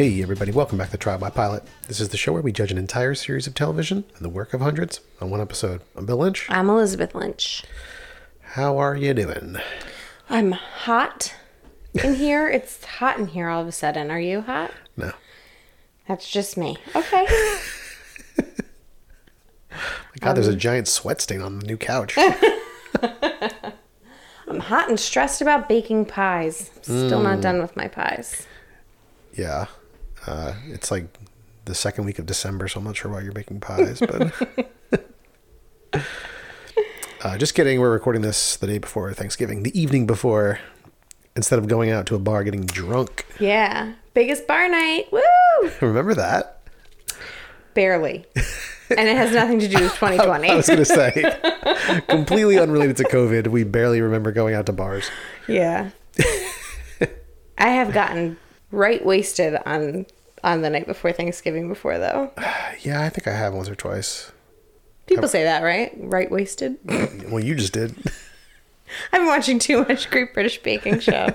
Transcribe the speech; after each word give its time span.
Hey, 0.00 0.22
everybody, 0.22 0.50
welcome 0.50 0.78
back 0.78 0.88
to 0.92 0.96
Trial 0.96 1.18
by 1.18 1.28
Pilot. 1.28 1.62
This 1.86 2.00
is 2.00 2.08
the 2.08 2.16
show 2.16 2.32
where 2.32 2.40
we 2.40 2.52
judge 2.52 2.72
an 2.72 2.78
entire 2.78 3.14
series 3.14 3.46
of 3.46 3.54
television 3.54 4.04
and 4.16 4.24
the 4.24 4.30
work 4.30 4.54
of 4.54 4.62
hundreds 4.62 5.02
on 5.20 5.28
one 5.28 5.42
episode. 5.42 5.82
I'm 5.94 6.06
Bill 6.06 6.16
Lynch. 6.16 6.46
I'm 6.48 6.70
Elizabeth 6.70 7.14
Lynch. 7.14 7.64
How 8.40 8.78
are 8.78 8.96
you 8.96 9.12
doing? 9.12 9.58
I'm 10.30 10.52
hot 10.52 11.34
in 12.02 12.14
here. 12.14 12.48
it's 12.52 12.82
hot 12.82 13.18
in 13.18 13.26
here 13.26 13.50
all 13.50 13.60
of 13.60 13.68
a 13.68 13.72
sudden. 13.72 14.10
Are 14.10 14.18
you 14.18 14.40
hot? 14.40 14.70
No. 14.96 15.12
That's 16.08 16.30
just 16.30 16.56
me. 16.56 16.78
Okay. 16.96 17.26
My 19.70 19.76
God, 20.20 20.32
there's 20.32 20.48
a 20.48 20.52
um, 20.52 20.58
giant 20.58 20.88
sweat 20.88 21.20
stain 21.20 21.42
on 21.42 21.58
the 21.58 21.66
new 21.66 21.76
couch. 21.76 22.16
I'm 24.48 24.60
hot 24.60 24.88
and 24.88 24.98
stressed 24.98 25.42
about 25.42 25.68
baking 25.68 26.06
pies. 26.06 26.70
Still 26.80 27.20
not 27.20 27.34
hmm. 27.34 27.42
done 27.42 27.60
with 27.60 27.76
my 27.76 27.86
pies. 27.86 28.46
yeah. 29.34 29.66
Uh, 30.26 30.54
it's 30.68 30.90
like 30.90 31.06
the 31.64 31.74
second 31.74 32.04
week 32.04 32.18
of 32.18 32.26
December, 32.26 32.68
so 32.68 32.78
I'm 32.78 32.84
not 32.84 32.96
sure 32.96 33.10
why 33.10 33.20
you're 33.20 33.32
making 33.32 33.60
pies, 33.60 34.00
but. 34.00 34.32
uh, 37.22 37.38
just 37.38 37.54
kidding. 37.54 37.80
We're 37.80 37.92
recording 37.92 38.22
this 38.22 38.56
the 38.56 38.66
day 38.66 38.78
before 38.78 39.12
Thanksgiving, 39.12 39.62
the 39.62 39.78
evening 39.78 40.06
before, 40.06 40.60
instead 41.36 41.58
of 41.58 41.68
going 41.68 41.90
out 41.90 42.06
to 42.06 42.14
a 42.14 42.18
bar 42.18 42.44
getting 42.44 42.66
drunk. 42.66 43.26
Yeah. 43.38 43.94
Biggest 44.14 44.46
bar 44.46 44.68
night. 44.68 45.10
Woo! 45.12 45.22
Remember 45.80 46.14
that? 46.14 46.62
Barely. 47.74 48.26
And 48.90 49.08
it 49.08 49.16
has 49.16 49.32
nothing 49.32 49.60
to 49.60 49.68
do 49.68 49.80
with 49.80 49.94
2020. 49.94 50.48
I 50.48 50.56
was 50.56 50.66
going 50.66 50.80
to 50.80 50.84
say, 50.84 52.02
completely 52.08 52.58
unrelated 52.58 52.96
to 52.96 53.04
COVID, 53.04 53.46
we 53.46 53.62
barely 53.62 54.00
remember 54.00 54.32
going 54.32 54.54
out 54.54 54.66
to 54.66 54.72
bars. 54.72 55.08
yeah. 55.46 55.90
I 57.56 57.68
have 57.68 57.92
gotten 57.92 58.38
right 58.70 59.04
wasted 59.04 59.56
on 59.66 60.06
on 60.42 60.62
the 60.62 60.70
night 60.70 60.86
before 60.86 61.12
Thanksgiving 61.12 61.68
before 61.68 61.98
though. 61.98 62.30
Yeah, 62.82 63.02
I 63.02 63.10
think 63.10 63.28
I 63.28 63.32
have 63.32 63.52
once 63.52 63.68
or 63.68 63.74
twice. 63.74 64.32
People 65.06 65.28
say 65.28 65.42
that, 65.44 65.62
right? 65.62 65.92
Right 65.98 66.30
wasted. 66.30 66.78
Well, 67.30 67.44
you 67.44 67.54
just 67.54 67.72
did. 67.74 67.94
I've 69.12 69.20
been 69.20 69.26
watching 69.26 69.58
too 69.58 69.84
much 69.84 70.10
Great 70.10 70.32
British 70.34 70.62
Baking 70.62 71.00
Show. 71.00 71.28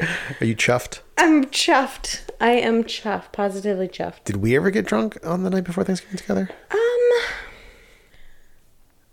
Are 0.40 0.44
you 0.44 0.56
chuffed? 0.56 1.00
I'm 1.16 1.46
chuffed. 1.46 2.22
I 2.40 2.50
am 2.52 2.84
chuffed. 2.84 3.32
Positively 3.32 3.88
chuffed. 3.88 4.24
Did 4.24 4.36
we 4.36 4.56
ever 4.56 4.70
get 4.70 4.84
drunk 4.84 5.16
on 5.24 5.44
the 5.44 5.50
night 5.50 5.64
before 5.64 5.84
Thanksgiving 5.84 6.18
together? 6.18 6.50
Um, 6.70 7.22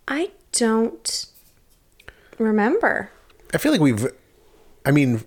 I 0.07 0.31
don't 0.51 1.27
remember. 2.39 3.11
I 3.53 3.57
feel 3.57 3.71
like 3.71 3.81
we've. 3.81 4.07
I 4.85 4.91
mean, 4.91 5.23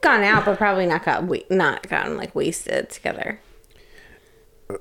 gone 0.00 0.22
out, 0.22 0.44
but 0.44 0.56
probably 0.58 0.86
not 0.86 1.04
got 1.04 1.24
wa- 1.24 1.38
not 1.50 1.88
gotten 1.88 2.16
like 2.16 2.34
wasted 2.34 2.90
together. 2.90 3.40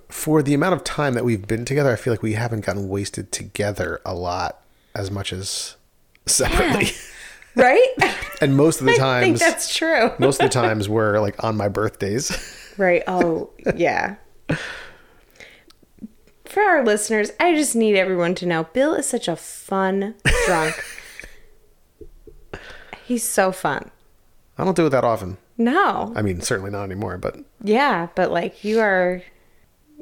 for 0.09 0.44
the 0.44 0.53
amount 0.53 0.75
of 0.75 0.84
time 0.84 1.14
that 1.16 1.25
we've 1.25 1.48
been 1.48 1.66
together, 1.66 1.92
I 1.92 1.95
feel 1.95 2.14
like 2.14 2.22
we 2.22 2.34
haven't 2.34 2.66
gotten 2.66 2.88
wasted 2.89 3.31
together 3.31 4.00
a 4.06 4.14
lot 4.14 4.62
as 4.94 5.09
much 5.09 5.34
as 5.34 5.75
separately. 6.25 6.90
Right? 7.56 7.88
and 8.41 8.56
most 8.56 8.80
of 8.80 8.85
the 8.85 8.91
I 9.02 9.22
think 9.22 9.38
times, 9.38 9.40
that's 9.40 9.75
true. 9.75 10.12
most 10.19 10.40
of 10.41 10.46
the 10.46 10.53
times 10.53 10.88
were 10.88 11.19
like 11.19 11.44
on 11.44 11.57
my 11.57 11.68
birthdays. 11.69 12.56
Right. 12.78 13.03
Oh, 13.07 13.50
yeah. 13.75 14.16
For 16.46 16.62
our 16.63 16.84
listeners, 16.86 17.31
I 17.40 17.53
just 17.56 17.75
need 17.75 17.96
everyone 17.96 18.36
to 18.36 18.46
know 18.46 18.63
Bill 18.66 18.94
is 18.94 19.06
such 19.07 19.28
a 19.28 19.36
fun 19.36 20.16
drunk. 20.46 20.75
He's 23.06 23.24
so 23.24 23.51
fun. 23.51 23.91
I 24.59 24.66
don't 24.66 24.75
do 24.75 24.86
it 24.86 24.90
that 24.90 25.06
often. 25.06 25.38
No. 25.58 26.12
I 26.18 26.22
mean, 26.22 26.42
certainly 26.42 26.70
not 26.70 26.84
anymore, 26.84 27.18
but 27.18 27.38
Yeah, 27.64 28.09
but 28.14 28.30
like 28.30 28.64
you 28.66 28.81
are 28.81 29.24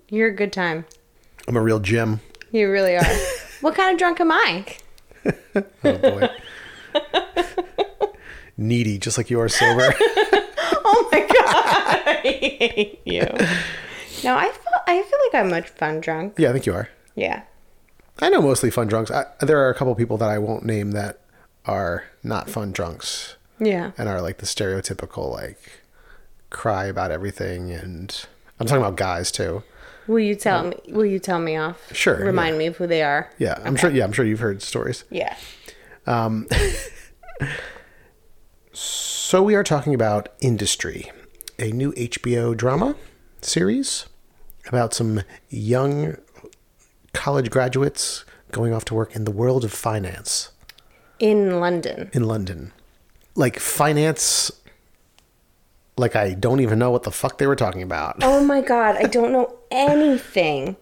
you're 0.09 0.29
a 0.29 0.35
good 0.35 0.51
time. 0.51 0.85
I'm 1.47 1.55
a 1.55 1.61
real 1.61 1.79
gem. 1.79 2.21
You 2.51 2.71
really 2.71 2.95
are. 2.97 3.05
what 3.61 3.75
kind 3.75 3.91
of 3.93 3.99
drunk 3.99 4.19
am 4.19 4.31
I? 4.31 4.65
Oh 5.83 5.97
boy. 5.97 6.29
Needy, 8.57 8.97
just 8.97 9.17
like 9.17 9.29
you 9.29 9.39
are 9.39 9.49
sober. 9.49 9.93
Oh 10.89 11.09
my 11.11 11.19
god. 11.19 12.07
I 12.07 12.21
hate 12.23 13.01
you. 13.05 13.21
No, 14.23 14.35
I 14.35 14.49
feel 14.51 14.73
I 14.87 15.03
feel 15.03 15.19
like 15.31 15.45
I'm 15.45 15.53
a 15.53 15.61
fun 15.67 15.99
drunk. 16.01 16.35
yeah, 16.37 16.49
I 16.49 16.53
think 16.53 16.65
you 16.65 16.73
are. 16.73 16.89
Yeah. 17.15 17.43
I 18.19 18.29
know 18.29 18.41
mostly 18.41 18.71
fun 18.71 18.87
drunks. 18.87 19.11
I, 19.11 19.25
there 19.41 19.59
are 19.59 19.69
a 19.69 19.75
couple 19.75 19.93
people 19.95 20.17
that 20.17 20.29
I 20.29 20.39
won't 20.39 20.65
name 20.65 20.91
that 20.91 21.19
are 21.65 22.05
not 22.23 22.49
fun 22.49 22.71
drunks 22.71 23.35
Yeah. 23.59 23.91
and 23.97 24.07
are 24.09 24.21
like 24.21 24.37
the 24.37 24.45
stereotypical 24.45 25.31
like 25.31 25.59
cry 26.49 26.85
about 26.85 27.11
everything 27.11 27.71
and 27.71 28.25
I'm 28.59 28.67
talking 28.67 28.81
about 28.83 28.95
guys 28.97 29.31
too. 29.31 29.63
Will 30.07 30.19
you 30.19 30.35
tell 30.35 30.63
me 30.69 30.75
will 30.89 31.05
you 31.05 31.19
tell 31.19 31.39
me 31.39 31.57
off? 31.57 31.93
Sure, 31.93 32.15
Remind 32.17 32.55
yeah. 32.55 32.59
me 32.59 32.65
of 32.67 32.77
who 32.77 32.87
they 32.87 33.03
are. 33.03 33.29
Yeah, 33.37 33.59
I'm 33.63 33.75
sure 33.75 33.89
yeah, 33.91 34.03
I'm 34.03 34.11
sure 34.13 34.25
you've 34.25 34.39
heard 34.39 34.61
stories. 34.61 35.03
Yeah. 35.09 35.35
Um 36.05 36.47
So 38.73 39.43
we 39.43 39.55
are 39.55 39.63
talking 39.63 39.93
about 39.93 40.29
Industry, 40.39 41.11
a 41.59 41.71
new 41.71 41.91
HBO 41.93 42.55
drama 42.55 42.95
series 43.41 44.05
about 44.67 44.93
some 44.93 45.21
young 45.49 46.17
college 47.13 47.49
graduates 47.49 48.23
going 48.51 48.73
off 48.73 48.85
to 48.85 48.93
work 48.93 49.15
in 49.15 49.25
the 49.25 49.31
world 49.31 49.63
of 49.65 49.73
finance. 49.73 50.51
In 51.19 51.59
London. 51.59 52.09
in 52.13 52.25
London. 52.25 52.71
Like 53.37 53.59
finance 53.59 54.51
like 55.97 56.15
I 56.15 56.33
don't 56.33 56.59
even 56.61 56.79
know 56.79 56.91
what 56.91 57.03
the 57.03 57.11
fuck 57.11 57.37
they 57.37 57.47
were 57.47 57.55
talking 57.55 57.81
about. 57.81 58.17
Oh 58.21 58.43
my 58.45 58.61
god, 58.61 58.95
I 58.97 59.03
don't 59.03 59.31
know 59.31 59.55
anything. 59.71 60.77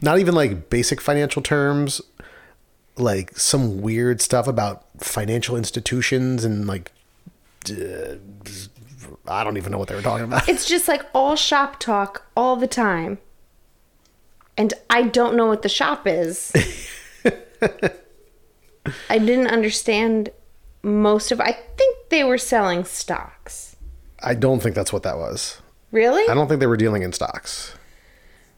Not 0.00 0.18
even 0.18 0.34
like 0.34 0.70
basic 0.70 1.00
financial 1.00 1.42
terms, 1.42 2.00
like 2.96 3.36
some 3.36 3.80
weird 3.80 4.20
stuff 4.20 4.46
about 4.46 4.84
financial 4.98 5.56
institutions 5.56 6.44
and 6.44 6.66
like 6.66 6.92
uh, 7.70 8.16
I 9.26 9.44
don't 9.44 9.56
even 9.56 9.72
know 9.72 9.78
what 9.78 9.88
they 9.88 9.94
were 9.94 10.02
talking 10.02 10.24
about. 10.24 10.48
It's 10.48 10.66
just 10.66 10.88
like 10.88 11.04
all 11.14 11.36
shop 11.36 11.80
talk 11.80 12.26
all 12.36 12.56
the 12.56 12.66
time. 12.66 13.18
And 14.56 14.74
I 14.90 15.02
don't 15.02 15.36
know 15.36 15.46
what 15.46 15.62
the 15.62 15.68
shop 15.68 16.06
is. 16.06 16.52
I 19.08 19.18
didn't 19.18 19.48
understand 19.48 20.30
most 20.82 21.32
of 21.32 21.40
I 21.40 21.52
think 21.52 21.96
they 22.10 22.24
were 22.24 22.38
selling 22.38 22.84
stocks. 22.84 23.76
I 24.22 24.34
don't 24.34 24.60
think 24.60 24.74
that's 24.74 24.92
what 24.92 25.02
that 25.04 25.16
was. 25.16 25.60
Really? 25.92 26.28
I 26.28 26.34
don't 26.34 26.48
think 26.48 26.60
they 26.60 26.66
were 26.66 26.76
dealing 26.76 27.02
in 27.02 27.12
stocks. 27.12 27.74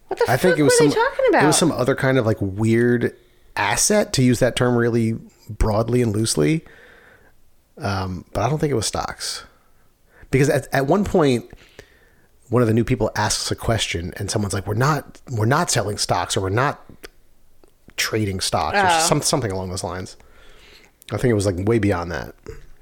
what 0.08 0.18
the 0.18 0.24
I 0.24 0.36
fuck 0.36 0.40
think 0.40 0.58
it 0.58 0.62
was 0.62 0.72
were 0.72 0.76
some 0.78 0.88
they 0.88 0.94
talking 0.94 1.24
about? 1.28 1.44
it 1.44 1.46
was 1.46 1.58
some 1.58 1.72
other 1.72 1.94
kind 1.94 2.18
of 2.18 2.26
like 2.26 2.38
weird 2.40 3.16
asset 3.56 4.12
to 4.14 4.22
use 4.22 4.38
that 4.40 4.56
term 4.56 4.76
really 4.76 5.12
broadly 5.48 6.02
and 6.02 6.12
loosely. 6.14 6.64
Um, 7.78 8.24
but 8.32 8.42
I 8.42 8.48
don't 8.48 8.58
think 8.58 8.70
it 8.70 8.74
was 8.76 8.86
stocks. 8.86 9.44
Because 10.30 10.48
at, 10.48 10.66
at 10.72 10.86
one 10.86 11.04
point 11.04 11.50
one 12.48 12.62
of 12.62 12.68
the 12.68 12.74
new 12.74 12.84
people 12.84 13.10
asks 13.14 13.50
a 13.52 13.54
question 13.56 14.12
and 14.16 14.30
someone's 14.30 14.52
like, 14.54 14.66
We're 14.66 14.74
not 14.74 15.20
we're 15.30 15.44
not 15.46 15.70
selling 15.70 15.98
stocks 15.98 16.36
or 16.36 16.40
we're 16.40 16.48
not 16.50 16.84
trading 17.96 18.40
stocks 18.40 18.76
or 18.76 18.86
Oh. 18.86 19.06
some, 19.08 19.22
something 19.22 19.52
along 19.52 19.70
those 19.70 19.84
lines. 19.84 20.16
I 21.12 21.16
think 21.16 21.30
it 21.30 21.34
was 21.34 21.46
like 21.46 21.56
way 21.66 21.78
beyond 21.78 22.12
that. 22.12 22.34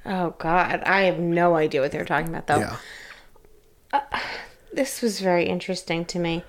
oh 0.07 0.35
god, 0.39 0.83
I 0.85 1.03
have 1.03 1.19
no 1.19 1.55
idea 1.57 1.81
what 1.81 1.93
they 1.93 1.99
were 1.99 2.05
talking 2.05 2.29
about 2.29 2.47
though. 2.47 2.59
Yeah. 2.59 2.77
Uh, 3.93 4.01
this 4.73 5.01
was 5.03 5.21
very 5.21 5.47
interesting 5.47 6.05
to 6.07 6.19
me. 6.19 6.45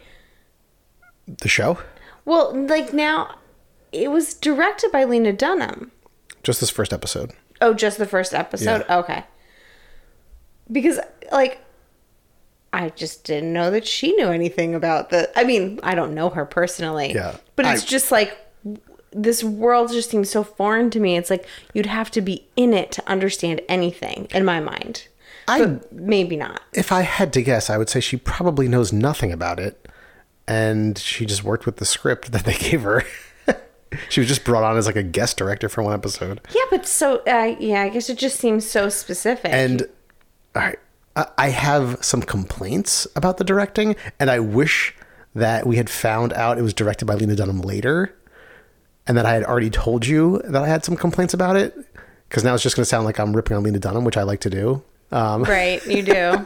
The 1.28 1.48
show? 1.48 1.80
Well, 2.26 2.54
like 2.68 2.94
now 2.94 3.38
it 3.92 4.12
was 4.12 4.34
directed 4.34 4.92
by 4.92 5.04
Lena 5.06 5.34
Dunham. 5.34 5.92
Just 6.44 6.60
this 6.60 6.70
first 6.70 6.94
episode. 6.94 7.32
Oh, 7.62 7.74
just 7.74 7.98
the 7.98 8.06
first 8.06 8.34
episode? 8.34 8.86
Yeah. 8.88 8.98
Okay. 9.00 9.24
Because, 10.72 11.00
like, 11.32 11.60
I 12.72 12.90
just 12.90 13.24
didn't 13.26 13.52
know 13.52 13.72
that 13.72 13.86
she 13.88 14.14
knew 14.16 14.28
anything 14.30 14.76
about 14.76 15.10
the. 15.10 15.30
I 15.38 15.44
mean, 15.44 15.80
I 15.84 15.96
don't 15.96 16.14
know 16.14 16.30
her 16.30 16.46
personally. 16.46 17.14
Yeah. 17.14 17.36
But 17.56 17.66
it's 17.66 17.84
I- 17.84 17.88
just 17.88 18.12
like 18.12 18.38
this 19.12 19.44
world 19.44 19.92
just 19.92 20.10
seems 20.10 20.30
so 20.30 20.44
foreign 20.44 20.90
to 20.92 21.00
me. 21.00 21.18
It's 21.18 21.30
like 21.30 21.46
you'd 21.74 21.86
have 21.86 22.12
to 22.12 22.22
be 22.22 22.48
in 22.56 22.74
it 22.74 22.92
to 22.94 23.10
understand 23.10 23.62
anything 23.68 24.28
in 24.32 24.46
my 24.46 24.60
mind. 24.60 25.08
I 25.48 25.66
but 25.66 25.92
maybe 25.92 26.36
not. 26.36 26.62
if 26.74 26.92
I 26.92 27.02
had 27.02 27.34
to 27.34 27.42
guess, 27.42 27.70
I 27.70 27.78
would 27.78 27.90
say 27.90 28.00
she 28.00 28.18
probably 28.18 28.68
knows 28.68 28.94
nothing 28.94 29.32
about 29.32 29.60
it, 29.60 29.88
and 30.48 30.98
she 30.98 31.26
just 31.26 31.44
worked 31.44 31.66
with 31.66 31.78
the 31.78 31.86
script 31.86 32.32
that 32.32 32.46
they 32.46 32.54
gave 32.54 32.82
her. 32.84 33.04
she 34.10 34.20
was 34.20 34.28
just 34.28 34.44
brought 34.44 34.64
on 34.64 34.78
as 34.78 34.86
like 34.86 34.96
a 34.96 35.04
guest 35.04 35.38
director 35.38 35.68
for 35.68 35.84
one 35.84 35.94
episode. 35.94 36.42
Yeah, 36.54 36.66
but 36.70 36.86
so 36.86 37.24
uh, 37.26 37.56
yeah, 37.60 37.82
I 37.82 37.90
guess 37.90 38.10
it 38.10 38.18
just 38.18 38.38
seems 38.38 38.70
so 38.70 38.90
specific. 38.90 39.52
And 39.52 39.84
all 40.56 40.62
right, 40.62 40.80
I 41.16 41.26
I 41.38 41.50
have 41.50 42.04
some 42.04 42.22
complaints 42.22 43.08
about 43.16 43.38
the 43.38 43.44
directing, 43.44 43.96
and 44.20 44.30
I 44.30 44.40
wish 44.40 44.96
that 45.36 45.66
we 45.66 45.78
had 45.78 45.90
found 45.90 46.34
out 46.34 46.58
it 46.58 46.62
was 46.62 46.74
directed 46.74 47.06
by 47.06 47.16
Lena 47.16 47.36
Dunham 47.36 47.62
later, 47.62 48.16
and 49.10 49.18
that 49.18 49.26
I 49.26 49.34
had 49.34 49.44
already 49.44 49.72
told 49.72 50.06
you 50.06 50.40
that 50.46 50.64
I 50.64 50.68
had 50.68 50.86
some 50.86 50.96
complaints 50.96 51.34
about 51.34 51.56
it. 51.56 51.76
Because 52.30 52.44
now 52.44 52.54
it's 52.54 52.62
just 52.62 52.76
going 52.76 52.84
to 52.84 52.90
sound 52.90 53.06
like 53.06 53.20
I'm 53.20 53.36
ripping 53.36 53.58
on 53.58 53.64
Lena 53.64 53.80
Dunham, 53.80 54.06
which 54.06 54.18
I 54.18 54.22
like 54.22 54.40
to 54.42 54.52
do. 54.52 54.84
Um, 55.12 55.44
right, 55.44 55.84
you 55.88 56.04
do. 56.04 56.46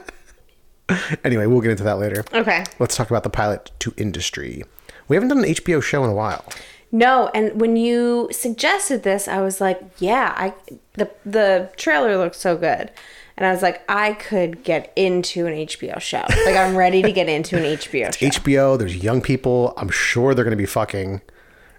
anyway, 1.25 1.45
we'll 1.45 1.59
get 1.59 1.71
into 1.71 1.83
that 1.83 1.99
later. 1.99 2.23
Okay. 2.33 2.63
Let's 2.79 2.95
talk 2.95 3.09
about 3.09 3.23
the 3.23 3.29
pilot 3.29 3.71
to 3.79 3.93
industry. 3.97 4.63
We 5.09 5.17
haven't 5.17 5.27
done 5.27 5.39
an 5.39 5.43
HBO 5.43 5.83
show 5.83 6.05
in 6.05 6.09
a 6.09 6.13
while. 6.13 6.45
No, 6.93 7.29
and 7.33 7.59
when 7.59 7.75
you 7.75 8.29
suggested 8.31 9.03
this, 9.03 9.27
I 9.27 9.41
was 9.41 9.59
like, 9.59 9.81
yeah, 9.97 10.33
I 10.37 10.53
the 10.93 11.11
the 11.25 11.69
trailer 11.75 12.17
looked 12.17 12.35
so 12.35 12.55
good. 12.55 12.91
And 13.35 13.47
I 13.47 13.51
was 13.51 13.61
like, 13.63 13.83
I 13.89 14.13
could 14.13 14.63
get 14.63 14.93
into 14.95 15.47
an 15.47 15.53
HBO 15.53 15.99
show. 15.99 16.23
Like 16.45 16.55
I'm 16.55 16.77
ready 16.77 17.01
to 17.01 17.11
get 17.11 17.27
into 17.27 17.57
an 17.57 17.63
HBO 17.63 18.15
show. 18.15 18.25
HBO, 18.27 18.77
there's 18.77 18.95
young 18.95 19.21
people. 19.21 19.73
I'm 19.75 19.89
sure 19.89 20.33
they're 20.35 20.45
going 20.45 20.51
to 20.51 20.55
be 20.55 20.67
fucking, 20.67 21.21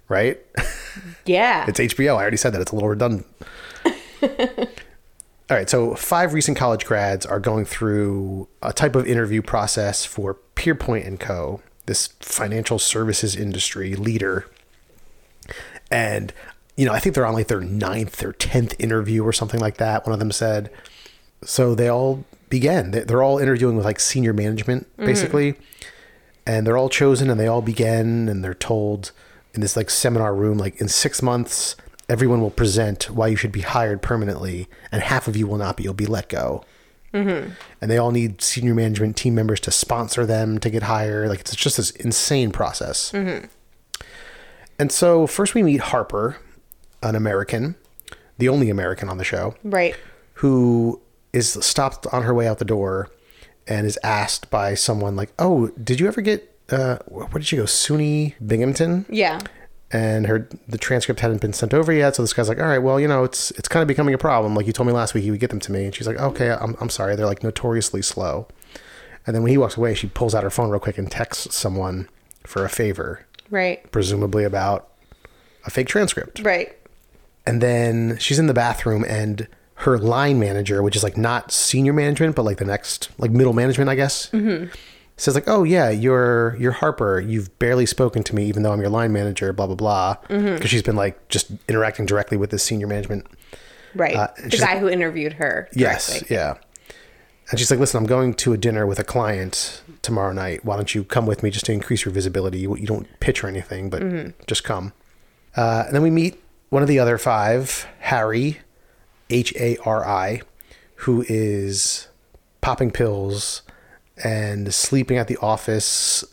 right? 0.09 0.39
yeah. 1.25 1.65
It's 1.67 1.79
HBO. 1.79 2.15
I 2.15 2.21
already 2.21 2.37
said 2.37 2.53
that. 2.53 2.61
It's 2.61 2.71
a 2.71 2.75
little 2.75 2.89
redundant. 2.89 3.25
All 5.47 5.55
right. 5.55 5.69
So, 5.69 5.93
five 5.95 6.33
recent 6.33 6.57
college 6.57 6.85
grads 6.85 7.25
are 7.25 7.39
going 7.39 7.65
through 7.65 8.47
a 8.63 8.73
type 8.73 8.95
of 8.95 9.05
interview 9.05 9.41
process 9.41 10.03
for 10.05 10.37
Pierpoint 10.55 11.05
and 11.05 11.19
Co., 11.19 11.61
this 11.85 12.07
financial 12.19 12.79
services 12.79 13.35
industry 13.35 13.95
leader. 13.95 14.47
And, 15.91 16.33
you 16.75 16.85
know, 16.85 16.93
I 16.93 16.99
think 16.99 17.13
they're 17.13 17.27
on 17.27 17.35
like 17.35 17.47
their 17.47 17.61
ninth 17.61 18.23
or 18.23 18.33
10th 18.33 18.73
interview 18.79 19.23
or 19.23 19.31
something 19.31 19.59
like 19.59 19.77
that. 19.77 20.05
One 20.05 20.13
of 20.13 20.19
them 20.19 20.31
said. 20.31 20.71
So, 21.43 21.75
they 21.75 21.89
all 21.89 22.25
began. 22.49 22.89
They- 22.91 23.01
They're 23.01 23.21
all 23.21 23.37
interviewing 23.37 23.75
with 23.75 23.85
like 23.85 23.99
senior 23.99 24.33
management, 24.33 24.87
mm. 24.97 25.05
basically. 25.05 25.55
And 26.47 26.65
they're 26.65 26.77
all 26.77 26.89
chosen 26.89 27.29
and 27.29 27.39
they 27.39 27.47
all 27.47 27.61
begin 27.61 28.27
and 28.29 28.43
they're 28.43 28.53
told 28.55 29.11
in 29.55 29.61
this 29.61 29.75
like 29.75 29.89
seminar 29.89 30.35
room, 30.35 30.57
like 30.57 30.79
in 30.79 30.87
six 30.87 31.21
months, 31.21 31.75
everyone 32.07 32.41
will 32.41 32.51
present 32.51 33.09
why 33.09 33.27
you 33.27 33.35
should 33.35 33.51
be 33.51 33.61
hired 33.61 34.01
permanently, 34.01 34.67
and 34.91 35.01
half 35.01 35.27
of 35.27 35.35
you 35.35 35.47
will 35.47 35.57
not 35.57 35.77
be. 35.77 35.83
You'll 35.83 35.93
be 35.93 36.05
let 36.05 36.29
go. 36.29 36.63
Mm-hmm. 37.13 37.51
And 37.81 37.91
they 37.91 37.97
all 37.97 38.11
need 38.11 38.41
senior 38.41 38.75
management 38.75 39.15
team 39.15 39.35
members 39.35 39.59
to 39.61 39.71
sponsor 39.71 40.25
them 40.25 40.59
to 40.59 40.69
get 40.69 40.83
hired. 40.83 41.29
Like 41.29 41.39
it's 41.39 41.55
just 41.55 41.77
this 41.77 41.91
insane 41.91 42.51
process. 42.51 43.11
Mm-hmm. 43.11 43.45
And 44.77 44.91
so 44.91 45.25
first 45.25 45.55
we 45.55 45.63
meet 45.63 45.79
Harper, 45.79 46.37
an 47.01 47.15
American, 47.15 47.75
the 48.37 48.49
only 48.49 48.69
American 48.69 49.07
on 49.07 49.17
the 49.17 49.23
show 49.23 49.55
right. 49.63 49.95
who 50.35 51.01
is 51.31 51.53
stopped 51.65 52.05
on 52.07 52.23
her 52.23 52.33
way 52.33 52.47
out 52.47 52.59
the 52.59 52.65
door 52.65 53.09
and 53.67 53.87
is 53.87 53.97
asked 54.03 54.49
by 54.49 54.75
someone 54.75 55.15
like, 55.15 55.31
"Oh, 55.39 55.67
did 55.69 55.99
you 55.99 56.07
ever 56.07 56.21
get 56.21 56.54
uh, 56.71 56.97
where 57.07 57.27
did 57.33 57.45
she 57.45 57.57
go? 57.57 57.63
SUNY 57.63 58.35
Binghamton?" 58.45 59.05
Yeah. 59.09 59.39
And 59.91 60.25
her 60.27 60.49
the 60.67 60.77
transcript 60.77 61.19
hadn't 61.21 61.39
been 61.41 61.53
sent 61.53 61.73
over 61.73 61.93
yet, 61.93 62.15
so 62.15 62.23
this 62.23 62.33
guy's 62.33 62.49
like, 62.49 62.59
"All 62.59 62.65
right, 62.67 62.79
well, 62.79 62.99
you 62.99 63.07
know, 63.07 63.23
it's 63.23 63.51
it's 63.51 63.67
kind 63.67 63.81
of 63.81 63.87
becoming 63.87 64.13
a 64.13 64.17
problem. 64.17 64.55
Like 64.55 64.65
you 64.67 64.73
told 64.73 64.87
me 64.87 64.93
last 64.93 65.13
week, 65.13 65.23
you 65.23 65.31
would 65.31 65.39
get 65.39 65.51
them 65.51 65.59
to 65.61 65.71
me." 65.71 65.85
And 65.85 65.95
she's 65.95 66.07
like, 66.07 66.17
"Okay, 66.19 66.49
I'm 66.51 66.75
I'm 66.81 66.89
sorry. 66.89 67.15
They're 67.15 67.25
like 67.27 67.43
notoriously 67.43 68.01
slow." 68.01 68.47
And 69.27 69.35
then 69.35 69.41
when 69.43 69.51
he 69.51 69.57
walks 69.57 69.77
away, 69.77 69.93
she 69.95 70.07
pulls 70.07 70.35
out 70.35 70.43
her 70.43 70.49
phone 70.49 70.69
real 70.69 70.79
quick 70.79 70.97
and 70.97 71.09
texts 71.09 71.55
someone 71.55 72.09
for 72.43 72.63
a 72.65 72.69
favor, 72.69 73.25
Right. 73.49 73.89
presumably 73.91 74.43
about 74.43 74.87
a 75.65 75.69
fake 75.71 75.87
transcript. 75.87 76.41
Right. 76.43 76.75
And 77.47 77.59
then 77.61 78.17
she's 78.19 78.37
in 78.37 78.45
the 78.47 78.53
bathroom 78.53 79.03
and 79.07 79.47
her 79.79 79.97
line 79.97 80.39
manager, 80.39 80.83
which 80.83 80.95
is 80.95 81.03
like 81.03 81.17
not 81.17 81.51
senior 81.51 81.91
management, 81.93 82.35
but 82.35 82.43
like 82.43 82.57
the 82.57 82.65
next, 82.65 83.09
like 83.17 83.31
middle 83.31 83.53
management, 83.53 83.89
I 83.89 83.95
guess, 83.95 84.29
says 85.17 85.35
like, 85.35 85.47
"Oh 85.47 85.63
yeah, 85.63 85.89
you're 85.89 86.55
you're 86.59 86.73
Harper. 86.73 87.19
You've 87.19 87.57
barely 87.59 87.85
spoken 87.85 88.23
to 88.23 88.35
me, 88.35 88.45
even 88.47 88.63
though 88.63 88.71
I'm 88.73 88.81
your 88.81 88.89
line 88.89 89.11
manager." 89.13 89.53
Blah 89.53 89.67
blah 89.67 89.75
blah. 89.75 90.15
Because 90.27 90.69
she's 90.69 90.83
been 90.83 90.95
like 90.95 91.27
just 91.29 91.51
interacting 91.69 92.05
directly 92.05 92.37
with 92.37 92.49
this 92.49 92.63
senior 92.63 92.87
management. 92.87 93.25
Right. 93.93 94.15
Uh, 94.15 94.27
the 94.43 94.57
guy 94.57 94.73
like- 94.73 94.79
who 94.79 94.89
interviewed 94.89 95.33
her. 95.33 95.69
Yes, 95.73 96.23
yeah. 96.29 96.55
And 97.49 97.59
she's 97.59 97.69
like, 97.69 97.79
"Listen, 97.79 97.99
I'm 97.99 98.07
going 98.07 98.33
to 98.35 98.53
a 98.53 98.57
dinner 98.57 98.85
with 98.87 98.99
a 98.99 99.03
client 99.03 99.81
tomorrow 100.01 100.33
night. 100.33 100.65
Why 100.65 100.75
don't 100.75 100.93
you 100.93 101.03
come 101.03 101.25
with 101.25 101.43
me 101.43 101.49
just 101.51 101.65
to 101.67 101.71
increase 101.71 102.03
your 102.03 102.11
visibility? 102.13 102.59
You, 102.59 102.75
you 102.75 102.87
don't 102.87 103.07
pitch 103.19 103.43
or 103.43 103.47
anything, 103.47 103.89
but 103.89 104.47
just 104.47 104.63
come." 104.63 104.93
Uh, 105.55 105.83
and 105.85 105.95
then 105.95 106.01
we 106.01 106.09
meet 106.09 106.41
one 106.69 106.81
of 106.81 106.89
the 106.89 106.99
other 106.99 107.17
five, 107.17 107.87
Hari, 108.01 108.59
H 109.29 109.53
A 109.57 109.77
R 109.85 110.05
I, 110.05 110.41
who 110.95 111.23
is 111.29 112.07
popping 112.61 112.91
pills 112.91 113.61
and 114.23 114.73
sleeping 114.73 115.17
at 115.17 115.27
the 115.27 115.37
office 115.37 116.23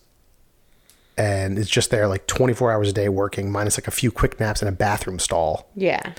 and 1.18 1.58
is 1.58 1.68
just 1.68 1.90
there 1.90 2.06
like 2.08 2.26
24 2.26 2.72
hours 2.72 2.88
a 2.88 2.92
day 2.92 3.08
working, 3.08 3.50
minus 3.50 3.76
like 3.78 3.86
a 3.88 3.90
few 3.92 4.10
quick 4.10 4.40
naps 4.40 4.62
in 4.62 4.68
a 4.68 4.72
bathroom 4.72 5.18
stall. 5.18 5.68
Yeah. 5.74 6.14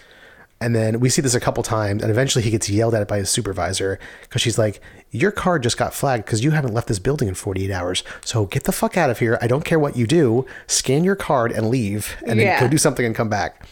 And 0.62 0.74
then 0.74 1.02
we 1.02 1.10
see 1.10 1.22
this 1.22 1.36
a 1.36 1.42
couple 1.42 1.62
times, 1.62 2.02
and 2.04 2.10
eventually 2.12 2.42
he 2.44 2.50
gets 2.50 2.70
yelled 2.70 2.94
at 2.96 3.06
by 3.08 3.18
his 3.18 3.30
supervisor 3.30 4.00
because 4.22 4.42
she's 4.42 4.58
like, 4.58 4.80
Your 5.12 5.32
card 5.32 5.62
just 5.64 5.78
got 5.78 5.94
flagged 5.94 6.26
because 6.26 6.42
you 6.44 6.52
haven't 6.52 6.74
left 6.74 6.88
this 6.88 7.00
building 7.00 7.28
in 7.28 7.34
48 7.34 7.70
hours. 7.70 8.04
So 8.24 8.46
get 8.46 8.64
the 8.64 8.72
fuck 8.72 8.96
out 8.96 9.10
of 9.10 9.20
here. 9.20 9.38
I 9.42 9.48
don't 9.48 9.66
care 9.66 9.78
what 9.80 9.98
you 9.98 10.08
do. 10.08 10.46
Scan 10.68 11.04
your 11.04 11.16
card 11.18 11.52
and 11.52 11.70
leave, 11.70 12.16
and 12.22 12.40
then 12.40 12.48
Yeah. 12.48 12.60
go 12.62 12.68
do 12.70 12.78
something 12.78 13.06
and 13.06 13.14
come 13.16 13.28
back. 13.30 13.66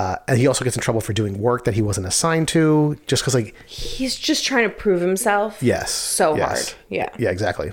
Uh, 0.00 0.16
and 0.28 0.38
he 0.38 0.46
also 0.46 0.64
gets 0.64 0.74
in 0.76 0.80
trouble 0.80 1.02
for 1.02 1.12
doing 1.12 1.38
work 1.38 1.64
that 1.64 1.74
he 1.74 1.82
wasn't 1.82 2.06
assigned 2.06 2.48
to 2.48 2.96
just 3.06 3.22
because, 3.22 3.34
like, 3.34 3.54
He's 3.66 4.16
just 4.16 4.46
trying 4.46 4.64
to 4.64 4.74
prove 4.74 5.02
himself. 5.02 5.62
yes. 5.62 5.90
So 5.90 6.34
yes. 6.36 6.70
hard. 6.70 6.80
Yeah. 6.88 7.10
Yeah, 7.18 7.30
exactly. 7.30 7.72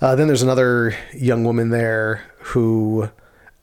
Uh, 0.00 0.14
then 0.14 0.28
there's 0.28 0.42
another 0.42 0.94
young 1.12 1.42
woman 1.42 1.70
there 1.70 2.22
who 2.38 3.08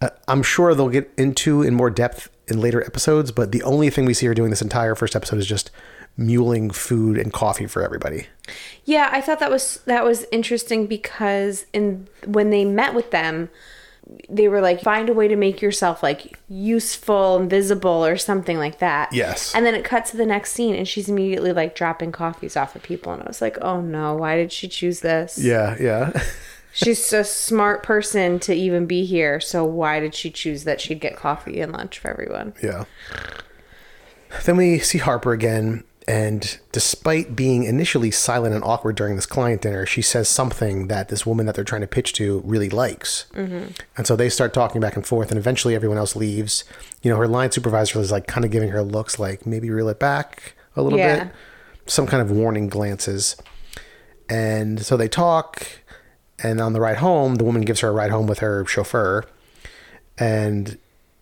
uh, 0.02 0.10
I'm 0.28 0.44
sure 0.44 0.76
they'll 0.76 0.90
get 0.90 1.14
into 1.18 1.62
in 1.62 1.74
more 1.74 1.90
depth 1.90 2.30
in 2.50 2.60
later 2.60 2.84
episodes, 2.84 3.32
but 3.32 3.54
the 3.54 3.64
only 3.64 3.90
thing 3.90 4.04
we 4.04 4.14
see 4.14 4.26
her 4.26 4.34
doing 4.34 4.50
this 4.50 4.62
entire 4.62 4.94
first 4.94 5.16
episode 5.16 5.38
is 5.40 5.48
just 5.48 5.72
muling 6.18 6.72
food 6.72 7.18
and 7.18 7.32
coffee 7.32 7.68
for 7.68 7.82
everybody. 7.84 8.28
Yeah, 8.84 9.10
I 9.14 9.22
thought 9.22 9.40
that 9.40 9.50
was 9.50 9.80
that 9.86 10.04
was 10.04 10.26
interesting 10.30 10.88
because 10.88 11.66
in 11.72 12.10
when 12.26 12.50
they 12.50 12.66
met 12.66 12.94
with 12.94 13.12
them, 13.12 13.50
they 14.30 14.48
were 14.48 14.62
like, 14.62 14.82
find 14.82 15.10
a 15.10 15.14
way 15.14 15.28
to 15.28 15.36
make 15.36 15.62
yourself 15.62 16.04
like 16.04 16.38
useful 16.50 17.38
and 17.38 17.50
visible 17.50 18.06
or 18.06 18.18
something 18.18 18.58
like 18.58 18.80
that. 18.80 19.14
Yes. 19.14 19.54
And 19.56 19.66
then 19.66 19.76
it 19.76 19.86
cuts 19.86 20.12
to 20.12 20.18
the 20.18 20.26
next 20.26 20.52
scene 20.52 20.76
and 20.76 20.88
she's 20.88 21.08
immediately 21.08 21.54
like 21.54 21.76
dropping 21.76 22.12
coffees 22.12 22.58
off 22.58 22.76
of 22.76 22.84
people. 22.84 23.14
And 23.14 23.24
I 23.24 23.28
was 23.28 23.42
like, 23.42 23.58
oh 23.62 23.82
no, 23.82 24.16
why 24.16 24.36
did 24.36 24.52
she 24.52 24.68
choose 24.68 25.02
this? 25.02 25.38
Yeah, 25.38 25.76
yeah. 25.80 26.12
She's 26.74 27.12
a 27.12 27.26
smart 27.26 27.84
person 27.84 28.40
to 28.40 28.54
even 28.54 28.86
be 28.86 29.04
here. 29.04 29.42
So 29.42 29.66
why 29.66 30.00
did 30.00 30.16
she 30.16 30.32
choose 30.32 30.64
that 30.64 30.80
she'd 30.80 31.02
get 31.02 31.18
coffee 31.18 31.60
and 31.60 31.74
lunch 31.74 32.00
for 32.00 32.10
everyone? 32.10 32.54
Yeah. 32.64 32.86
Then 34.46 34.56
we 34.56 34.80
see 34.80 34.98
Harper 34.98 35.34
again, 35.34 35.84
and 36.08 36.60
despite 36.72 37.36
being 37.36 37.64
initially 37.64 38.12
silent 38.12 38.56
and 38.56 38.64
awkward 38.64 38.96
during 38.96 39.16
this 39.16 39.26
client 39.26 39.62
dinner, 39.62 39.86
she 39.86 40.02
says 40.02 40.28
something 40.28 40.88
that 40.88 41.10
this 41.10 41.26
woman 41.26 41.46
that 41.46 41.56
they're 41.56 41.64
trying 41.64 41.82
to 41.82 41.88
pitch 41.88 42.14
to 42.14 42.42
really 42.44 42.70
likes. 42.70 43.26
Mm-hmm. 43.34 43.72
And 43.98 44.08
so 44.08 44.16
they 44.16 44.30
start 44.30 44.54
talking 44.54 44.82
back 44.82 44.96
and 44.96 45.06
forth, 45.06 45.30
and 45.30 45.38
eventually 45.38 45.76
everyone 45.76 45.98
else 45.98 46.16
leaves. 46.16 46.64
You 47.04 47.12
know, 47.12 47.18
her 47.18 47.28
line 47.28 47.52
supervisor 47.52 48.00
is 48.00 48.12
like 48.12 48.28
kind 48.28 48.44
of 48.46 48.52
giving 48.52 48.70
her 48.70 48.82
looks 48.82 49.20
like 49.20 49.46
maybe 49.46 49.70
reel 49.70 49.90
it 49.90 50.00
back 50.00 50.56
a 50.76 50.82
little 50.82 50.98
Yeah. 50.98 51.26
bit, 51.26 51.34
some 51.86 52.08
kind 52.08 52.22
of 52.22 52.32
warning 52.32 52.68
glances. 52.68 53.36
And 54.30 54.84
so 54.84 54.98
they 54.98 55.08
talk, 55.08 55.68
and 56.42 56.60
on 56.62 56.74
the 56.74 56.82
ride 56.82 56.98
home, 56.98 57.36
the 57.36 57.44
woman 57.44 57.62
gives 57.62 57.82
her 57.82 57.90
a 57.90 57.92
ride 57.92 58.12
home 58.12 58.26
with 58.28 58.40
her 58.40 58.66
chauffeur 58.66 59.26
and 60.18 60.78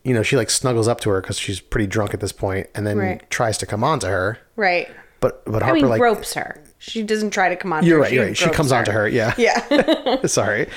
you 0.09 0.15
know 0.15 0.23
she 0.23 0.35
like 0.35 0.49
snuggles 0.49 0.87
up 0.87 0.99
to 1.01 1.09
her 1.11 1.21
because 1.21 1.37
she's 1.37 1.59
pretty 1.59 1.85
drunk 1.87 2.13
at 2.13 2.19
this 2.19 2.31
point 2.31 2.67
and 2.75 2.85
then 2.87 2.97
Right. 2.97 3.29
tries 3.29 3.57
to 3.59 3.65
come 3.65 3.83
on 3.83 3.99
to 3.99 4.07
her 4.07 4.39
Right. 4.55 4.89
but 5.19 5.45
but 5.45 5.61
I 5.61 5.67
harper 5.67 5.81
mean, 5.81 5.89
like 5.89 6.01
ropes 6.01 6.33
her. 6.33 6.61
She 6.79 7.03
doesn't 7.03 7.31
try 7.31 7.49
to 7.49 7.55
come 7.55 7.71
on. 7.73 7.83
to 7.83 7.87
you're 7.87 7.97
her, 7.99 8.03
right 8.03 8.13
you're 8.13 8.25
right 8.25 8.37
she 8.37 8.49
comes 8.49 8.71
on 8.71 8.85
to 8.85 8.91
her 8.91 9.07
yeah 9.07 9.33
Yeah. 9.37 10.21
sorry 10.25 10.67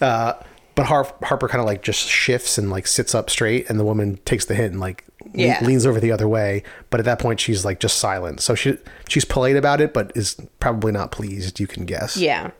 uh 0.00 0.32
but 0.76 0.86
Har- 0.86 1.14
harper 1.22 1.46
kind 1.48 1.60
of 1.60 1.66
like 1.66 1.82
just 1.82 2.08
shifts 2.08 2.56
and 2.56 2.70
like 2.70 2.86
sits 2.86 3.14
up 3.14 3.28
straight 3.28 3.68
and 3.68 3.78
the 3.78 3.84
woman 3.84 4.18
takes 4.24 4.46
the 4.46 4.54
hint 4.54 4.72
and 4.72 4.80
like 4.80 5.04
le- 5.34 5.42
Yeah. 5.44 5.64
leans 5.64 5.84
over 5.86 6.00
the 6.00 6.10
other 6.12 6.26
way 6.28 6.62
but 6.88 7.00
at 7.00 7.04
that 7.06 7.18
point 7.18 7.38
she's 7.40 7.64
like 7.64 7.80
just 7.80 7.98
silent 7.98 8.40
so 8.40 8.54
she 8.54 8.78
she's 9.08 9.24
polite 9.26 9.56
about 9.56 9.80
it 9.80 9.92
but 9.92 10.10
is 10.14 10.36
probably 10.60 10.92
not 10.92 11.10
pleased 11.12 11.60
you 11.60 11.66
can 11.66 11.84
guess 11.84 12.16
yeah. 12.16 12.50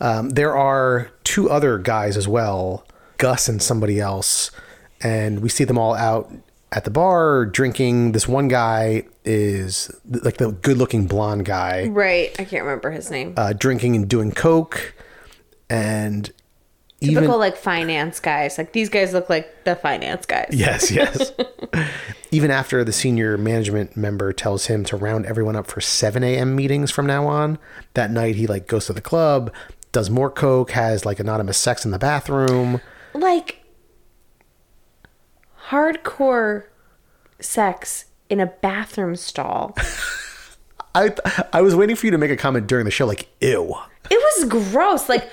Um, 0.00 0.28
there 0.30 0.54
are 0.56 1.10
two 1.24 1.48
other 1.50 1.78
guys 1.78 2.18
as 2.18 2.28
well, 2.28 2.84
Gus 3.16 3.48
and 3.48 3.62
somebody 3.62 3.98
else, 3.98 4.50
and 5.06 5.40
we 5.40 5.48
see 5.48 5.64
them 5.64 5.78
all 5.78 5.94
out 5.94 6.30
at 6.72 6.84
the 6.84 6.90
bar 6.90 7.46
drinking. 7.46 8.12
This 8.12 8.26
one 8.26 8.48
guy 8.48 9.04
is 9.24 9.90
like 10.04 10.36
the 10.38 10.50
good-looking 10.52 11.06
blonde 11.06 11.44
guy, 11.44 11.86
Right. 11.88 12.34
I 12.40 12.44
can't 12.44 12.64
remember 12.64 12.90
his 12.90 13.10
name. 13.10 13.34
uh, 13.36 13.52
drinking 13.52 13.94
and 13.96 14.08
doing 14.08 14.32
coke, 14.32 14.94
and 15.70 16.30
even 17.00 17.16
Typical 17.24 17.38
like 17.38 17.56
finance 17.56 18.20
guys. 18.20 18.56
Like 18.58 18.72
these 18.72 18.88
guys 18.88 19.12
look 19.12 19.28
like 19.28 19.64
the 19.64 19.76
finance 19.76 20.24
guys. 20.26 20.48
Yes, 20.52 20.90
yes. 20.90 21.30
Even 22.30 22.50
after 22.50 22.84
the 22.84 22.92
senior 22.92 23.36
management 23.36 23.96
member 23.96 24.32
tells 24.32 24.66
him 24.66 24.82
to 24.86 24.96
round 24.96 25.26
everyone 25.26 25.56
up 25.56 25.66
for 25.66 25.80
7 25.80 26.24
a.m. 26.24 26.56
meetings 26.56 26.90
from 26.90 27.06
now 27.06 27.26
on, 27.26 27.58
that 27.94 28.10
night 28.10 28.34
he 28.36 28.46
like 28.46 28.66
goes 28.66 28.86
to 28.86 28.92
the 28.94 29.00
club, 29.02 29.52
does 29.92 30.08
more 30.10 30.30
coke, 30.30 30.70
has 30.72 31.04
like 31.04 31.20
anonymous 31.20 31.58
sex 31.58 31.84
in 31.84 31.90
the 31.90 31.98
bathroom. 31.98 32.80
Like 33.14 33.62
hardcore 35.70 36.64
sex 37.40 38.06
in 38.28 38.40
a 38.40 38.46
bathroom 38.46 39.16
stall. 39.16 39.76
I 40.94 41.14
I 41.52 41.60
was 41.62 41.74
waiting 41.76 41.96
for 41.96 42.06
you 42.06 42.12
to 42.12 42.18
make 42.18 42.30
a 42.30 42.36
comment 42.36 42.66
during 42.66 42.84
the 42.84 42.90
show 42.90 43.06
like 43.06 43.28
ew. 43.40 43.74
It 44.10 44.18
was 44.40 44.44
gross. 44.72 45.08
Like 45.08 45.28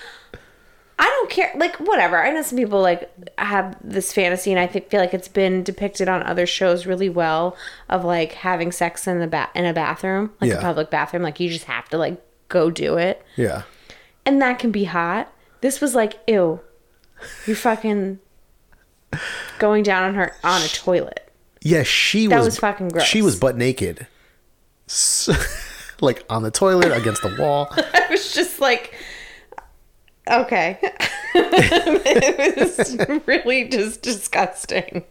I 0.99 1.05
don't 1.05 1.29
care. 1.29 1.51
Like 1.55 1.75
whatever. 1.77 2.21
I 2.21 2.31
know 2.31 2.41
some 2.41 2.57
people 2.57 2.81
like 2.81 3.09
have 3.37 3.77
this 3.83 4.13
fantasy, 4.13 4.51
and 4.51 4.59
I 4.59 4.67
think 4.67 4.89
feel 4.89 4.99
like 4.99 5.13
it's 5.13 5.27
been 5.27 5.63
depicted 5.63 6.07
on 6.09 6.21
other 6.23 6.45
shows 6.45 6.85
really 6.85 7.09
well 7.09 7.55
of 7.89 8.03
like 8.03 8.33
having 8.33 8.71
sex 8.71 9.07
in 9.07 9.19
the 9.19 9.27
ba- 9.27 9.49
in 9.55 9.65
a 9.65 9.73
bathroom, 9.73 10.31
like 10.41 10.49
Yeah. 10.51 10.57
a 10.57 10.61
public 10.61 10.89
bathroom. 10.89 11.23
Like 11.23 11.39
you 11.39 11.49
just 11.49 11.65
have 11.65 11.87
to 11.89 11.97
like 11.97 12.21
go 12.49 12.69
do 12.69 12.97
it, 12.97 13.23
Yeah. 13.37 13.63
and 14.25 14.41
that 14.41 14.59
can 14.59 14.71
be 14.71 14.83
hot. 14.83 15.31
This 15.61 15.79
was 15.81 15.95
like 15.95 16.15
ew. 16.27 16.59
You 17.47 17.55
fucking 17.55 18.19
going 19.59 19.83
down 19.83 20.03
on 20.03 20.15
her 20.15 20.35
on 20.43 20.61
a 20.61 20.67
toilet. 20.67 21.31
Yeah, 21.61 21.83
she 21.83 22.27
That 22.27 22.37
was 22.37 22.45
was 22.45 22.59
fucking 22.59 22.89
gross. 22.89 23.05
She 23.05 23.21
was 23.21 23.39
butt 23.39 23.57
naked. 23.57 24.07
S- 24.87 25.29
like 26.01 26.25
on 26.29 26.43
the 26.43 26.51
toilet 26.51 26.91
against 26.91 27.21
the 27.21 27.35
wall. 27.39 27.67
I 27.71 28.07
was 28.09 28.33
just 28.33 28.59
like, 28.59 28.93
okay. 30.29 30.77
it 31.35 32.57
was 32.57 33.23
really 33.25 33.69
just 33.69 34.01
disgusting. 34.01 35.03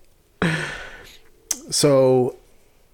So 1.71 2.37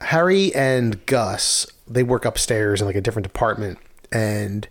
Hari 0.01 0.55
and 0.55 1.05
Gus, 1.07 1.67
they 1.87 2.03
work 2.03 2.25
upstairs 2.25 2.81
in 2.81 2.87
like 2.87 2.97
a 2.97 3.01
different 3.01 3.25
department 3.25 3.79
and 4.13 4.69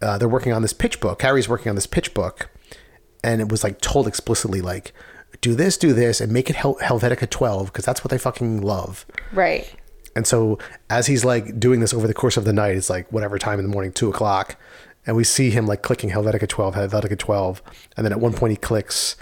uh, 0.00 0.18
they're 0.18 0.28
working 0.28 0.52
on 0.52 0.62
this 0.62 0.72
pitch 0.72 1.00
book. 1.00 1.22
Hari's 1.22 1.48
working 1.48 1.70
on 1.70 1.74
this 1.74 1.86
pitch 1.86 2.14
book 2.14 2.48
and 3.24 3.40
it 3.40 3.48
was 3.48 3.64
like 3.64 3.80
told 3.80 4.06
explicitly 4.06 4.60
like 4.60 4.92
do 5.42 5.54
this, 5.54 5.76
do 5.76 5.92
this 5.92 6.20
and 6.22 6.32
make 6.32 6.48
it 6.48 6.56
Hel- 6.56 6.76
Helvetica 6.76 7.28
12 7.28 7.66
because 7.66 7.84
that's 7.84 8.02
what 8.02 8.10
they 8.10 8.16
fucking 8.18 8.62
love. 8.62 9.04
Right. 9.32 9.70
And 10.16 10.26
so 10.26 10.58
as 10.88 11.06
he's 11.06 11.24
like 11.24 11.58
doing 11.60 11.80
this 11.80 11.92
over 11.92 12.06
the 12.06 12.14
course 12.14 12.36
of 12.38 12.44
the 12.46 12.52
night, 12.52 12.76
it's 12.76 12.88
like 12.88 13.10
whatever 13.12 13.38
time 13.38 13.58
in 13.58 13.64
the 13.66 13.70
morning, 13.72 13.92
two 13.92 14.08
o'clock, 14.08 14.56
and 15.06 15.16
we 15.16 15.24
see 15.24 15.50
him 15.50 15.66
like 15.66 15.82
clicking 15.82 16.10
Helvetica 16.10 16.48
12, 16.48 16.74
Helvetica 16.74 17.18
12, 17.18 17.60
and 17.96 18.04
then 18.06 18.12
at 18.12 18.20
one 18.20 18.32
point 18.32 18.52
he 18.52 18.56
clicks 18.56 19.16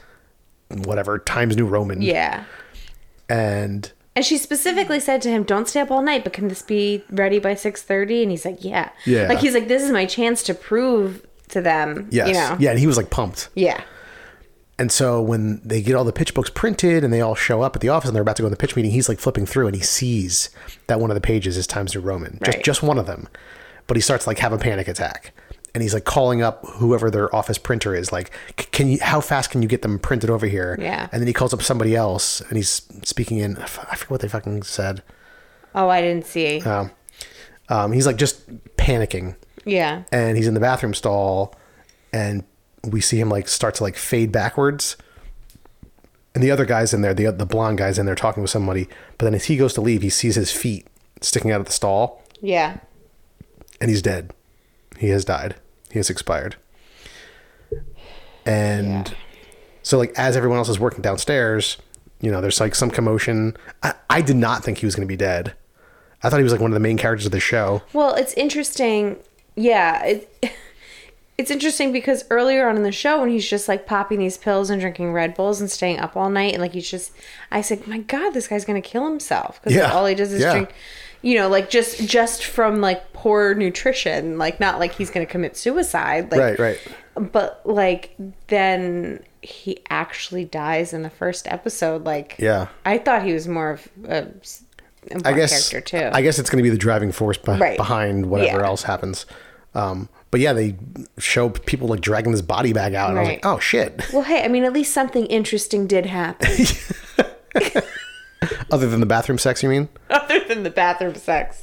whatever 0.68 1.18
Times 1.18 1.56
New 1.56 1.66
Roman. 1.66 2.00
Yeah. 2.02 2.44
And 3.28 3.90
And 4.16 4.24
she 4.24 4.36
specifically 4.38 5.00
said 5.00 5.22
to 5.22 5.30
him, 5.30 5.44
"Don't 5.44 5.68
stay 5.68 5.80
up 5.80 5.90
all 5.90 6.02
night, 6.02 6.24
but 6.24 6.32
can 6.32 6.48
this 6.48 6.62
be 6.62 7.04
ready 7.10 7.38
by 7.38 7.54
6:30?" 7.54 8.22
And 8.22 8.30
he's 8.30 8.44
like, 8.44 8.64
"Yeah." 8.64 8.90
Yeah. 9.06 9.28
Like 9.28 9.38
he's 9.38 9.54
like, 9.54 9.68
"This 9.68 9.82
is 9.82 9.90
my 9.90 10.04
chance 10.04 10.42
to 10.44 10.54
prove 10.54 11.24
to 11.48 11.60
them." 11.60 12.08
yes, 12.10 12.28
You 12.28 12.34
know. 12.34 12.56
yeah, 12.58 12.70
and 12.70 12.78
he 12.78 12.86
was 12.86 12.96
like 12.96 13.10
pumped. 13.10 13.48
Yeah. 13.54 13.80
And 14.80 14.90
so 14.90 15.20
when 15.22 15.60
they 15.64 15.80
get 15.82 15.94
all 15.94 16.04
the 16.04 16.12
pitch 16.12 16.32
books 16.34 16.50
printed 16.50 17.04
and 17.04 17.12
they 17.12 17.20
all 17.20 17.34
show 17.36 17.60
up 17.62 17.76
at 17.76 17.82
the 17.82 17.90
office 17.90 18.08
and 18.08 18.14
they're 18.16 18.22
about 18.22 18.36
to 18.36 18.42
go 18.42 18.46
in 18.46 18.50
the 18.50 18.56
pitch 18.56 18.74
meeting, 18.74 18.90
he's 18.90 19.08
like 19.08 19.20
flipping 19.20 19.44
through 19.46 19.66
and 19.68 19.76
he 19.76 19.82
sees 19.82 20.48
that 20.88 20.98
one 21.00 21.10
of 21.10 21.14
the 21.14 21.20
pages 21.20 21.56
is 21.56 21.66
Times 21.66 21.94
New 21.94 22.00
Roman, 22.00 22.38
just 22.42 22.56
Right. 22.56 22.64
just 22.64 22.82
one 22.82 22.98
of 22.98 23.06
them. 23.06 23.28
But 23.86 23.96
he 23.96 24.00
starts 24.00 24.24
to 24.24 24.30
like 24.30 24.38
have 24.38 24.52
a 24.52 24.58
panic 24.58 24.88
attack, 24.88 25.32
and 25.74 25.82
he's 25.82 25.92
like 25.94 26.04
calling 26.04 26.42
up 26.42 26.64
whoever 26.66 27.10
their 27.10 27.32
office 27.34 27.58
printer 27.58 27.94
is, 27.94 28.10
like, 28.12 28.30
"Can 28.72 28.88
you? 28.88 28.98
How 29.02 29.20
fast 29.20 29.50
can 29.50 29.62
you 29.62 29.68
get 29.68 29.82
them 29.82 29.98
printed 29.98 30.30
over 30.30 30.46
here?" 30.46 30.76
Yeah. 30.80 31.08
And 31.12 31.20
then 31.20 31.26
he 31.26 31.32
calls 31.32 31.52
up 31.52 31.60
somebody 31.62 31.94
else 31.94 32.40
and 32.40 32.56
he's 32.56 32.82
speaking 33.04 33.38
in. 33.38 33.56
I 33.58 33.66
forget 33.66 34.08
what 34.10 34.20
they 34.20 34.28
fucking 34.28 34.62
said. 34.62 35.02
Oh, 35.74 35.88
I 35.88 36.00
didn't 36.00 36.26
see. 36.26 36.60
Um, 37.68 37.92
he's 37.92 38.06
like 38.06 38.16
just 38.16 38.48
panicking, 38.76 39.36
yeah. 39.64 40.02
and 40.10 40.36
he's 40.36 40.46
in 40.48 40.54
the 40.54 40.60
bathroom 40.60 40.94
stall 40.94 41.54
and 42.12 42.44
we 42.84 43.00
see 43.00 43.20
him 43.20 43.28
like 43.28 43.48
start 43.48 43.74
to 43.76 43.82
like 43.82 43.96
fade 43.96 44.32
backwards. 44.32 44.96
And 46.34 46.42
the 46.44 46.50
other 46.50 46.64
guy's 46.64 46.94
in 46.94 47.02
there 47.02 47.12
the, 47.14 47.30
the 47.32 47.44
blonde 47.46 47.78
guy's 47.78 47.98
in 47.98 48.06
there 48.06 48.14
talking 48.14 48.40
with 48.42 48.50
somebody 48.50 48.88
but 49.18 49.24
then 49.24 49.34
as 49.34 49.46
he 49.46 49.56
goes 49.56 49.74
to 49.74 49.80
leave 49.80 50.00
he 50.02 50.10
sees 50.10 50.36
his 50.36 50.52
feet 50.52 50.86
sticking 51.20 51.50
out 51.50 51.60
of 51.60 51.66
the 51.66 51.72
stall. 51.72 52.22
Yeah. 52.40 52.78
and 53.80 53.90
he's 53.90 54.00
dead. 54.02 54.32
He 54.98 55.08
has 55.08 55.24
died. 55.24 55.56
He 55.90 55.98
has 55.98 56.08
expired. 56.08 56.56
And 58.46 59.08
Yeah. 59.08 59.14
so 59.82 59.98
like 59.98 60.12
as 60.16 60.36
everyone 60.36 60.58
else 60.58 60.68
is 60.68 60.78
working 60.78 61.02
downstairs 61.02 61.76
you 62.20 62.30
know 62.30 62.40
there's 62.40 62.60
like 62.60 62.74
some 62.74 62.90
commotion. 62.90 63.56
I, 63.82 63.94
I 64.10 64.20
did 64.22 64.36
not 64.36 64.62
think 64.62 64.78
he 64.78 64.86
was 64.86 64.94
going 64.94 65.06
to 65.06 65.10
be 65.12 65.16
dead. 65.16 65.54
I 66.22 66.28
thought 66.28 66.36
he 66.36 66.42
was 66.44 66.52
like 66.52 66.60
one 66.60 66.70
of 66.70 66.74
the 66.74 66.80
main 66.80 66.98
characters 66.98 67.24
of 67.24 67.32
the 67.32 67.40
show. 67.40 67.80
Well, 67.94 68.14
it's 68.14 68.34
interesting. 68.34 69.16
Yeah, 69.56 70.04
it, 70.04 70.30
it's 71.40 71.50
interesting 71.50 71.90
because 71.92 72.24
earlier 72.30 72.68
on 72.68 72.76
in 72.76 72.82
the 72.82 72.92
show, 72.92 73.20
when 73.20 73.30
he's 73.30 73.48
just 73.48 73.66
like 73.68 73.86
popping 73.86 74.18
these 74.18 74.36
pills 74.36 74.70
and 74.70 74.80
drinking 74.80 75.12
Red 75.12 75.34
Bulls 75.34 75.60
and 75.60 75.70
staying 75.70 75.98
up 75.98 76.16
all 76.16 76.28
night, 76.30 76.52
and 76.52 76.60
like 76.62 76.72
he's 76.72 76.90
just, 76.90 77.12
I 77.50 77.60
said, 77.62 77.86
my 77.86 77.98
God, 77.98 78.30
this 78.34 78.46
guy's 78.46 78.64
gonna 78.64 78.80
kill 78.80 79.06
himself 79.08 79.60
because 79.62 79.76
Yeah. 79.76 79.92
all 79.92 80.06
he 80.06 80.14
does 80.14 80.32
is 80.32 80.42
Yeah. 80.42 80.52
drink. 80.52 80.72
You 81.22 81.36
know, 81.38 81.48
like 81.48 81.68
just 81.70 82.06
just 82.06 82.44
from 82.44 82.80
like 82.80 83.12
poor 83.12 83.54
nutrition, 83.54 84.38
like 84.38 84.60
not 84.60 84.78
like 84.78 84.92
he's 84.92 85.10
gonna 85.10 85.26
commit 85.26 85.56
suicide, 85.56 86.30
like, 86.30 86.40
right 86.40 86.58
right 86.58 86.78
But 87.32 87.60
like 87.64 88.14
then 88.48 89.20
he 89.42 89.78
actually 89.88 90.44
dies 90.44 90.92
in 90.92 91.02
the 91.02 91.10
first 91.10 91.46
episode. 91.48 92.04
Like, 92.04 92.36
Yeah. 92.38 92.66
I 92.84 92.98
thought 92.98 93.22
he 93.22 93.32
was 93.32 93.48
more 93.48 93.70
of 93.70 93.88
a, 94.06 94.26
I 95.24 95.32
guess 95.32 95.70
character 95.70 95.98
too. 95.98 96.10
I 96.12 96.20
guess 96.20 96.38
it's 96.38 96.50
going 96.50 96.58
to 96.58 96.62
be 96.62 96.68
the 96.70 96.76
driving 96.78 97.10
force 97.10 97.38
be- 97.38 97.52
Right. 97.52 97.76
behind 97.78 98.26
whatever 98.26 98.60
Yeah. 98.60 98.66
else 98.66 98.82
happens. 98.82 99.24
Um, 99.74 100.08
but 100.30 100.40
yeah, 100.40 100.52
they 100.52 100.76
show 101.18 101.48
people 101.50 101.88
like 101.88 102.00
dragging 102.00 102.32
this 102.32 102.42
body 102.42 102.72
bag 102.72 102.94
out, 102.94 103.10
and 103.10 103.18
I 103.18 103.22
was 103.22 103.28
like, 103.30 103.46
oh 103.46 103.58
shit. 103.58 104.02
Well, 104.12 104.22
hey, 104.22 104.44
I 104.44 104.48
mean, 104.48 104.64
at 104.64 104.72
least 104.72 104.92
something 104.94 105.26
interesting 105.26 105.86
did 105.86 106.06
happen, 106.06 106.48
Other 108.72 108.88
than 108.88 109.00
the 109.00 109.06
bathroom 109.06 109.38
sex, 109.38 109.62
you 109.62 109.68
mean? 109.68 109.88
other 110.10 110.40
than 110.40 110.62
the 110.62 110.70
bathroom 110.70 111.14
sex. 111.14 111.62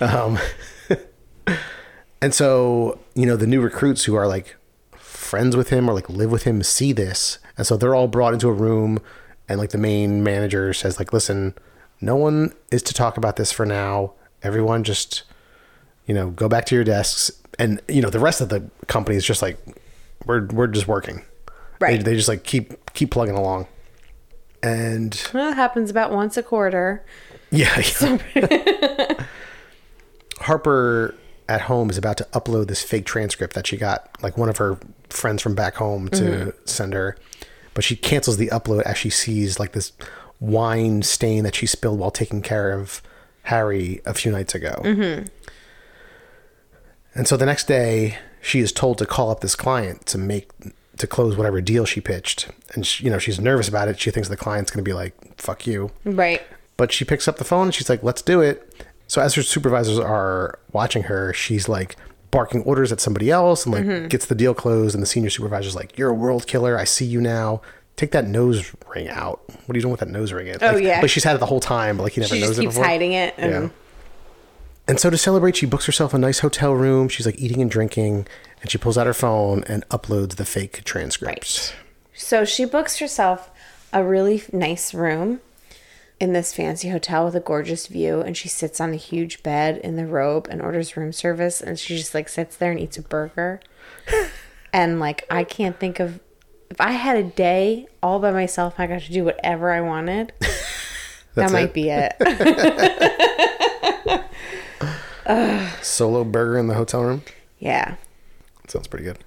um, 0.00 0.38
And 2.22 2.34
so 2.34 2.98
you 3.14 3.26
know 3.26 3.36
the 3.36 3.46
new 3.46 3.60
recruits 3.60 4.04
who 4.04 4.14
are 4.14 4.26
like 4.26 4.56
friends 4.96 5.54
with 5.54 5.68
him 5.68 5.88
or 5.88 5.92
like 5.92 6.08
live 6.08 6.30
with 6.30 6.44
him 6.44 6.62
see 6.62 6.92
this, 6.92 7.38
and 7.58 7.66
so 7.66 7.76
they're 7.76 7.94
all 7.94 8.08
brought 8.08 8.32
into 8.32 8.48
a 8.48 8.52
room, 8.52 9.00
and 9.48 9.58
like 9.58 9.70
the 9.70 9.78
main 9.78 10.24
manager 10.24 10.72
says 10.72 10.98
like, 10.98 11.12
listen, 11.12 11.54
no 12.00 12.16
one 12.16 12.54
is 12.72 12.82
to 12.84 12.94
talk 12.94 13.16
about 13.18 13.36
this 13.36 13.52
for 13.52 13.66
now. 13.66 14.14
Everyone 14.42 14.82
just 14.82 15.24
you 16.06 16.14
know 16.14 16.30
go 16.30 16.48
back 16.48 16.64
to 16.66 16.74
your 16.74 16.84
desks, 16.84 17.30
and 17.58 17.80
you 17.88 18.02
know 18.02 18.10
the 18.10 18.18
rest 18.18 18.40
of 18.40 18.48
the 18.48 18.68
company 18.86 19.16
is 19.16 19.24
just 19.24 19.42
like 19.42 19.58
we're 20.24 20.46
we're 20.46 20.66
just 20.66 20.88
working. 20.88 21.22
Right. 21.80 21.98
They, 21.98 22.10
they 22.10 22.16
just 22.16 22.28
like 22.28 22.44
keep 22.44 22.92
keep 22.94 23.10
plugging 23.10 23.36
along. 23.36 23.66
And 24.62 25.28
Well, 25.32 25.52
it 25.52 25.56
happens 25.56 25.90
about 25.90 26.12
once 26.12 26.36
a 26.36 26.42
quarter. 26.42 27.04
yeah, 27.50 27.82
yeah. 28.34 29.12
Harper 30.40 31.14
at 31.48 31.62
home 31.62 31.90
is 31.90 31.98
about 31.98 32.16
to 32.18 32.24
upload 32.32 32.66
this 32.68 32.82
fake 32.82 33.04
transcript 33.04 33.54
that 33.54 33.66
she 33.66 33.76
got, 33.76 34.10
like 34.22 34.36
one 34.36 34.48
of 34.48 34.56
her 34.56 34.78
friends 35.10 35.42
from 35.42 35.54
back 35.54 35.76
home 35.76 36.08
to 36.08 36.22
mm-hmm. 36.22 36.50
send 36.64 36.92
her, 36.92 37.16
but 37.74 37.84
she 37.84 37.94
cancels 37.94 38.36
the 38.36 38.48
upload 38.48 38.82
as 38.82 38.98
she 38.98 39.10
sees 39.10 39.60
like 39.60 39.72
this 39.72 39.92
wine 40.40 41.02
stain 41.02 41.44
that 41.44 41.54
she 41.54 41.66
spilled 41.66 41.98
while 41.98 42.10
taking 42.10 42.42
care 42.42 42.72
of 42.72 43.00
Hari 43.44 44.00
a 44.04 44.14
few 44.14 44.32
nights 44.32 44.54
ago. 44.54 44.80
Mm-hmm. 44.82 45.26
And 47.16 47.26
so 47.26 47.36
the 47.36 47.46
next 47.46 47.66
day, 47.66 48.18
she 48.40 48.60
is 48.60 48.72
told 48.72 48.98
to 48.98 49.06
call 49.06 49.30
up 49.30 49.40
this 49.40 49.56
client 49.56 50.06
to 50.06 50.18
make 50.18 50.50
to 50.98 51.06
close 51.06 51.36
whatever 51.36 51.60
deal 51.60 51.84
she 51.84 52.00
pitched, 52.00 52.48
and 52.74 52.86
she, 52.86 53.04
you 53.04 53.10
know 53.10 53.18
she's 53.18 53.40
nervous 53.40 53.68
about 53.68 53.88
it. 53.88 53.98
She 53.98 54.10
thinks 54.10 54.28
the 54.28 54.36
client's 54.36 54.70
going 54.70 54.84
to 54.84 54.88
be 54.88 54.94
like, 54.94 55.14
"Fuck 55.38 55.66
you." 55.66 55.90
Right. 56.04 56.42
But 56.76 56.92
she 56.92 57.04
picks 57.04 57.26
up 57.26 57.38
the 57.38 57.44
phone 57.44 57.66
and 57.66 57.74
she's 57.74 57.88
like, 57.88 58.02
let's 58.02 58.22
do 58.22 58.40
it. 58.40 58.86
So 59.08 59.20
as 59.22 59.34
her 59.34 59.42
supervisors 59.42 59.98
are 59.98 60.58
watching 60.72 61.04
her, 61.04 61.32
she's 61.32 61.68
like 61.68 61.96
barking 62.30 62.62
orders 62.62 62.92
at 62.92 63.00
somebody 63.00 63.30
else 63.30 63.64
and 63.64 63.74
like 63.74 63.84
mm-hmm. 63.84 64.08
gets 64.08 64.26
the 64.26 64.34
deal 64.34 64.52
closed. 64.52 64.94
And 64.94 65.02
the 65.02 65.06
senior 65.06 65.30
supervisor's 65.30 65.74
like, 65.74 65.96
you're 65.96 66.10
a 66.10 66.14
world 66.14 66.46
killer. 66.46 66.78
I 66.78 66.84
see 66.84 67.06
you 67.06 67.20
now. 67.20 67.62
Take 67.96 68.10
that 68.12 68.26
nose 68.26 68.74
ring 68.88 69.08
out. 69.08 69.40
What 69.64 69.74
are 69.74 69.78
you 69.78 69.80
doing 69.80 69.92
with 69.92 70.00
that 70.00 70.10
nose 70.10 70.32
ring? 70.32 70.54
Oh, 70.60 70.72
like, 70.72 70.84
yeah. 70.84 71.00
Like 71.00 71.08
she's 71.08 71.24
had 71.24 71.34
it 71.34 71.38
the 71.38 71.46
whole 71.46 71.60
time, 71.60 71.96
but 71.96 72.02
like 72.02 72.12
he 72.12 72.20
never 72.20 72.34
She 72.34 72.40
knows 72.42 72.58
it 72.58 72.62
keeps 72.62 72.74
before. 72.74 72.84
hiding 72.84 73.12
it. 73.12 73.34
And 73.38 73.52
Yeah. 73.52 73.68
And 74.88 75.00
so 75.00 75.10
to 75.10 75.18
celebrate, 75.18 75.56
she 75.56 75.66
books 75.66 75.86
herself 75.86 76.14
a 76.14 76.18
nice 76.18 76.40
hotel 76.40 76.72
room. 76.72 77.08
She's 77.08 77.26
like 77.26 77.38
eating 77.38 77.60
and 77.60 77.70
drinking, 77.70 78.26
and 78.62 78.70
she 78.70 78.78
pulls 78.78 78.96
out 78.96 79.06
her 79.06 79.14
phone 79.14 79.64
and 79.64 79.86
uploads 79.88 80.36
the 80.36 80.44
fake 80.44 80.84
transcripts. 80.84 81.72
Right. 81.72 81.76
So 82.14 82.44
she 82.44 82.64
books 82.64 82.98
herself 82.98 83.50
a 83.92 84.04
really 84.04 84.42
nice 84.52 84.94
room 84.94 85.40
in 86.18 86.32
this 86.32 86.54
fancy 86.54 86.88
hotel 86.88 87.26
with 87.26 87.34
a 87.36 87.40
gorgeous 87.40 87.88
view 87.88 88.20
and 88.20 88.36
she 88.36 88.48
sits 88.48 88.80
on 88.80 88.92
a 88.92 88.96
huge 88.96 89.42
bed 89.42 89.76
in 89.78 89.96
the 89.96 90.06
robe 90.06 90.48
and 90.50 90.62
orders 90.62 90.96
room 90.96 91.12
service 91.12 91.60
and 91.60 91.78
she 91.78 91.96
just 91.96 92.14
like 92.14 92.28
sits 92.28 92.56
there 92.56 92.70
and 92.70 92.80
eats 92.80 92.96
a 92.96 93.02
burger. 93.02 93.60
and 94.72 94.98
like 94.98 95.26
I 95.30 95.44
can't 95.44 95.78
think 95.78 96.00
of 96.00 96.20
if 96.70 96.80
I 96.80 96.92
had 96.92 97.16
a 97.16 97.22
day 97.22 97.86
all 98.02 98.18
by 98.18 98.32
myself, 98.32 98.74
I 98.78 98.86
got 98.86 99.02
to 99.02 99.12
do 99.12 99.24
whatever 99.24 99.70
I 99.70 99.82
wanted. 99.82 100.32
that 101.34 101.52
might 101.52 101.66
it? 101.66 101.74
be 101.74 101.90
it. 101.90 102.16
Solo 105.82 106.24
burger 106.24 106.58
in 106.58 106.66
the 106.68 106.74
hotel 106.74 107.02
room. 107.02 107.22
yeah. 107.58 107.96
Sounds 108.68 108.88
pretty 108.88 109.04
good. 109.04 109.18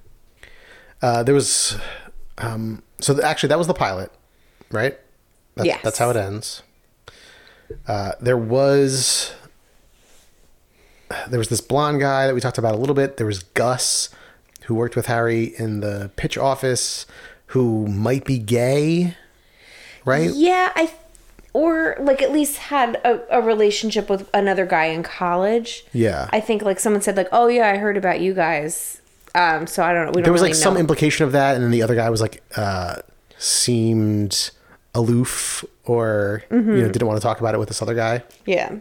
Uh, 1.01 1.24
there 1.24 1.34
was, 1.34 1.77
um, 2.39 2.84
so 3.00 3.13
th- 3.13 3.24
actually 3.24 3.48
that 3.48 3.58
was 3.58 3.68
the 3.68 3.74
pilot, 3.74 4.12
right? 4.70 4.98
That's, 5.56 5.68
Yes. 5.68 5.79
That's 5.82 5.98
how 5.98 6.10
it 6.10 6.18
ends. 6.18 6.62
Uh, 7.88 8.12
there 8.20 8.38
was, 8.38 9.32
there 11.29 11.39
was 11.39 11.48
this 11.48 11.62
blonde 11.62 12.01
guy 12.01 12.27
that 12.27 12.34
we 12.36 12.41
talked 12.41 12.58
about 12.58 12.75
a 12.75 12.77
little 12.77 12.96
bit. 12.96 13.15
There 13.15 13.25
was 13.27 13.44
Gus, 13.44 14.10
who 14.63 14.75
worked 14.75 14.96
with 14.98 15.06
Hari 15.06 15.53
in 15.58 15.79
the 15.79 16.12
pitch 16.18 16.38
office, 16.38 17.06
who 17.48 17.88
might 17.88 18.25
be 18.25 18.38
gay, 18.39 19.15
right? 20.03 20.29
Yeah, 20.32 20.72
I 20.75 20.91
or 21.53 21.96
like 22.00 22.22
at 22.22 22.32
least 22.32 22.58
had 22.58 22.96
a, 23.03 23.22
a 23.39 23.41
relationship 23.41 24.10
with 24.10 24.29
another 24.34 24.65
guy 24.65 24.86
in 24.86 25.03
college. 25.03 25.84
Yeah. 25.94 26.29
I 26.32 26.39
think 26.39 26.62
like 26.62 26.79
someone 26.79 27.01
said 27.01 27.18
like, 27.18 27.29
"Oh 27.32 27.48
yeah, 27.48 27.70
I 27.70 27.77
heard 27.77 27.98
about 27.98 28.22
you 28.22 28.34
guys." 28.34 29.01
Um, 29.36 29.68
so 29.68 29.84
I 29.84 29.94
don't 29.94 30.06
know. 30.06 30.12
We 30.12 30.13
don't 30.15 30.24
there 30.24 30.34
was 30.34 30.41
really 30.41 30.53
like 30.53 30.62
some 30.62 30.75
implication 30.77 31.25
of 31.25 31.32
that, 31.34 31.56
and 31.56 31.63
then 31.63 31.72
the 31.72 31.82
other 31.84 31.96
guy 31.96 32.10
was 32.10 32.22
like 32.22 32.41
uh, 32.56 32.98
seemed 33.38 34.51
aloof 34.96 35.63
or 35.86 36.44
Mm-hmm. 36.50 36.72
you 36.75 36.82
know 36.84 36.89
didn't 36.89 37.08
want 37.08 37.20
to 37.20 37.24
talk 37.24 37.39
about 37.39 37.53
it 37.53 37.58
with 37.60 37.68
this 37.68 37.82
other 37.82 37.94
guy. 37.96 38.24
yeah, 38.46 38.75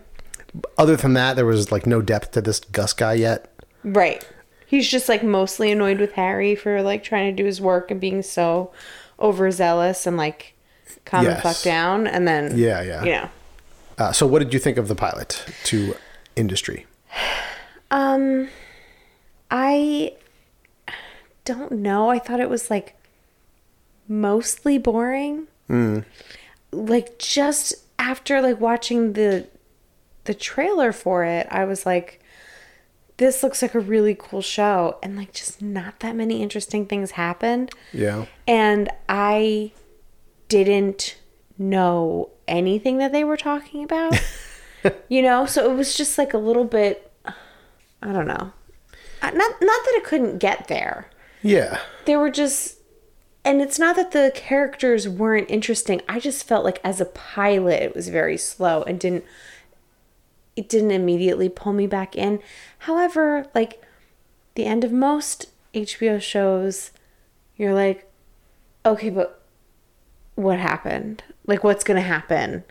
Other 0.79 0.97
than 0.97 1.13
that, 1.15 1.37
there 1.37 1.45
was 1.47 1.71
like 1.71 1.87
no 1.87 2.01
depth 2.03 2.33
to 2.33 2.41
this 2.41 2.61
Gus 2.61 2.93
guy 2.93 3.15
yet. 3.15 3.53
right. 3.85 4.27
He's 4.67 4.87
just 4.89 5.09
like 5.09 5.23
mostly 5.23 5.71
annoyed 5.73 5.99
with 5.99 6.13
Hari 6.13 6.55
for 6.55 6.83
like 6.83 7.03
trying 7.03 7.35
to 7.35 7.43
do 7.43 7.47
his 7.47 7.59
work 7.59 7.91
and 7.91 7.99
being 7.99 8.21
so 8.23 8.71
overzealous 9.19 10.07
and 10.07 10.17
like 10.19 10.55
calm 11.09 11.25
the 11.25 11.31
Yes. 11.31 11.43
fuck 11.43 11.63
down. 11.63 12.07
And 12.07 12.27
then 12.29 12.57
Yeah, 12.57 12.83
yeah. 12.83 13.05
you 13.05 13.11
know, 13.13 13.29
Uh, 13.99 14.13
so, 14.13 14.27
what 14.27 14.39
did 14.41 14.53
you 14.55 14.61
think 14.61 14.77
of 14.79 14.87
the 14.89 14.95
pilot 14.95 15.45
to 15.65 15.95
industry? 16.37 16.87
Um, 17.91 18.49
I 19.51 20.13
don't 21.47 21.73
know. 21.73 22.11
I 22.11 22.19
thought 22.19 22.39
it 22.39 22.51
was 22.51 22.69
like 22.69 22.95
mostly 24.07 24.77
boring. 24.77 25.47
Like 26.71 27.19
just 27.19 27.75
after 27.99 28.43
like 28.43 28.61
watching 28.61 29.15
the 29.15 29.47
the 30.25 30.35
trailer 30.35 30.93
for 30.93 31.25
it, 31.25 31.47
I 31.51 31.65
was 31.65 31.87
like, 31.87 32.21
this 33.17 33.43
looks 33.43 33.63
like 33.63 33.75
a 33.75 33.81
really 33.81 34.15
cool 34.15 34.43
show, 34.43 34.99
and 35.03 35.17
like 35.17 35.33
just 35.33 35.63
not 35.63 36.01
that 36.01 36.15
many 36.15 36.43
interesting 36.43 36.85
things 36.85 37.13
happened. 37.13 37.71
Yeah, 37.95 38.27
And 38.47 38.91
I 39.09 39.73
didn't 40.49 41.17
know 41.57 42.31
anything 42.47 42.99
that 42.99 43.13
they 43.13 43.25
were 43.25 43.37
talking 43.37 43.85
about. 43.85 44.15
you 45.09 45.23
know, 45.23 45.47
so 45.47 45.71
it 45.71 45.77
was 45.77 45.97
just 45.97 46.19
like 46.19 46.35
a 46.35 46.39
little 46.39 46.65
bit 46.65 47.05
I 48.01 48.13
don't 48.13 48.27
know. 48.27 48.53
Not 49.23 49.35
not 49.35 49.61
that 49.61 49.95
it 49.97 50.05
couldn't 50.05 50.39
get 50.39 50.69
there. 50.69 51.11
yeah, 51.43 51.81
They 52.05 52.17
were 52.17 52.31
just 52.31 52.77
and 53.45 53.61
it's 53.61 53.79
not 53.79 53.97
that 53.97 54.11
the 54.13 54.33
characters 54.35 55.09
weren't 55.09 55.51
interesting. 55.51 56.03
I 56.09 56.21
just 56.21 56.47
felt 56.47 56.65
like 56.65 56.81
as 56.85 57.01
a 57.01 57.07
pilot 57.07 57.83
it 57.83 57.95
was 57.95 58.09
very 58.09 58.37
slow 58.37 58.83
and 58.83 58.99
didn't 59.01 59.25
it 60.57 60.69
didn't 60.69 60.91
immediately 60.91 61.49
pull 61.49 61.73
me 61.73 61.87
back 61.87 62.17
in. 62.17 62.41
However, 62.81 63.47
like 63.55 63.83
the 64.55 64.65
end 64.65 64.85
of 64.85 64.93
most 64.93 65.47
HBO 65.73 66.21
shows, 66.21 66.91
you're 67.57 67.75
like, 67.75 68.11
okay, 68.85 69.11
but 69.11 69.38
what 70.39 70.59
happened? 70.59 71.23
Like, 71.47 71.65
what's 71.65 71.85
going 71.85 71.97
to 71.97 72.07
happen? 72.07 72.65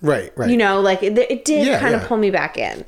right, 0.00 0.32
right. 0.36 0.50
You 0.50 0.56
know, 0.56 0.80
like 0.80 1.02
it, 1.02 1.16
it 1.18 1.44
did 1.44 1.66
Yeah, 1.66 1.78
kind 1.80 1.94
of 1.94 2.02
pull 2.04 2.16
me 2.16 2.30
back 2.30 2.56
in. 2.58 2.84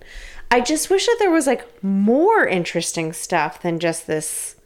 I 0.51 0.61
just 0.61 0.91
wish 0.91 1.07
that 1.07 1.17
there 1.19 1.31
was 1.31 1.47
like 1.47 1.83
more 1.83 2.47
interesting 2.47 3.13
stuff 3.13 3.61
than 3.63 3.79
just 3.79 4.07
this 4.07 4.57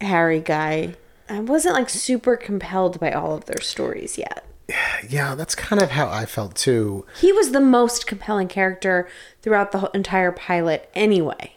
Hari 0.00 0.40
guy. 0.40 0.94
I 1.28 1.40
wasn't 1.40 1.74
like 1.74 1.88
super 1.90 2.36
compelled 2.36 2.98
by 3.00 3.12
all 3.12 3.34
of 3.34 3.44
their 3.46 3.60
stories 3.60 4.16
yet. 4.18 4.44
yeah, 5.08 5.34
that's 5.34 5.54
kind 5.54 5.82
of 5.82 5.90
how 5.90 6.08
I 6.08 6.24
felt 6.26 6.54
too. 6.54 7.04
He 7.20 7.32
was 7.32 7.50
the 7.52 7.60
most 7.60 8.06
compelling 8.06 8.48
character 8.48 9.08
throughout 9.42 9.72
the 9.72 9.90
entire 9.94 10.32
pilot 10.32 10.88
anyway. 10.94 11.54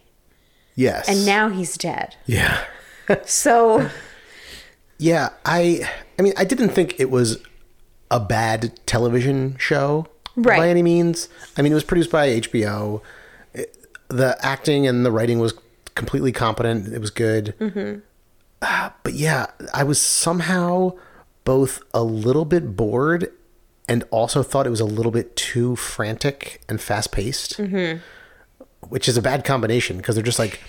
Yes, 0.75 1.07
And 1.07 1.25
now 1.25 1.49
he's 1.49 1.77
dead. 1.77 2.15
yeah, 2.25 2.63
So, 3.25 3.89
yeah. 5.01 5.29
I, 5.45 5.89
I 6.17 6.21
mean, 6.21 6.33
I 6.37 6.45
didn't 6.45 6.69
think 6.69 6.99
it 6.99 7.09
was 7.09 7.39
a 8.09 8.19
bad 8.19 8.79
television 8.85 9.55
show 9.57 10.07
Right. 10.35 10.57
by 10.57 10.69
any 10.69 10.81
means. 10.83 11.27
I 11.57 11.61
mean, 11.61 11.71
it 11.71 11.75
was 11.75 11.83
produced 11.83 12.11
by 12.11 12.27
HBO. 12.29 13.01
It- 13.53 13.75
the 14.07 14.37
acting 14.45 14.85
and 14.87 15.05
the 15.05 15.11
writing 15.11 15.39
was 15.39 15.53
completely 15.95 16.31
competent. 16.31 16.93
It 16.93 16.99
was 16.99 17.09
good. 17.09 17.53
Mm-hmm. 17.59 17.99
Uh, 18.61 18.89
but 19.03 19.13
yeah, 19.13 19.47
I 19.73 19.83
was 19.83 19.99
somehow 19.99 20.93
both 21.45 21.81
a 21.93 22.03
little 22.03 22.45
bit 22.45 22.75
bored 22.75 23.31
and 23.89 24.03
also 24.11 24.43
thought 24.43 24.67
it 24.67 24.69
was 24.69 24.79
a 24.79 24.85
little 24.85 25.11
bit 25.11 25.35
too 25.35 25.75
frantic 25.75 26.61
and 26.69 26.79
fast 26.79 27.11
paced, 27.11 27.57
mm-hmm. 27.57 27.99
which 28.87 29.07
is 29.09 29.17
a 29.17 29.21
bad 29.21 29.43
combination 29.43 29.97
because 29.97 30.15
they're 30.15 30.23
just 30.23 30.39
like 30.39 30.59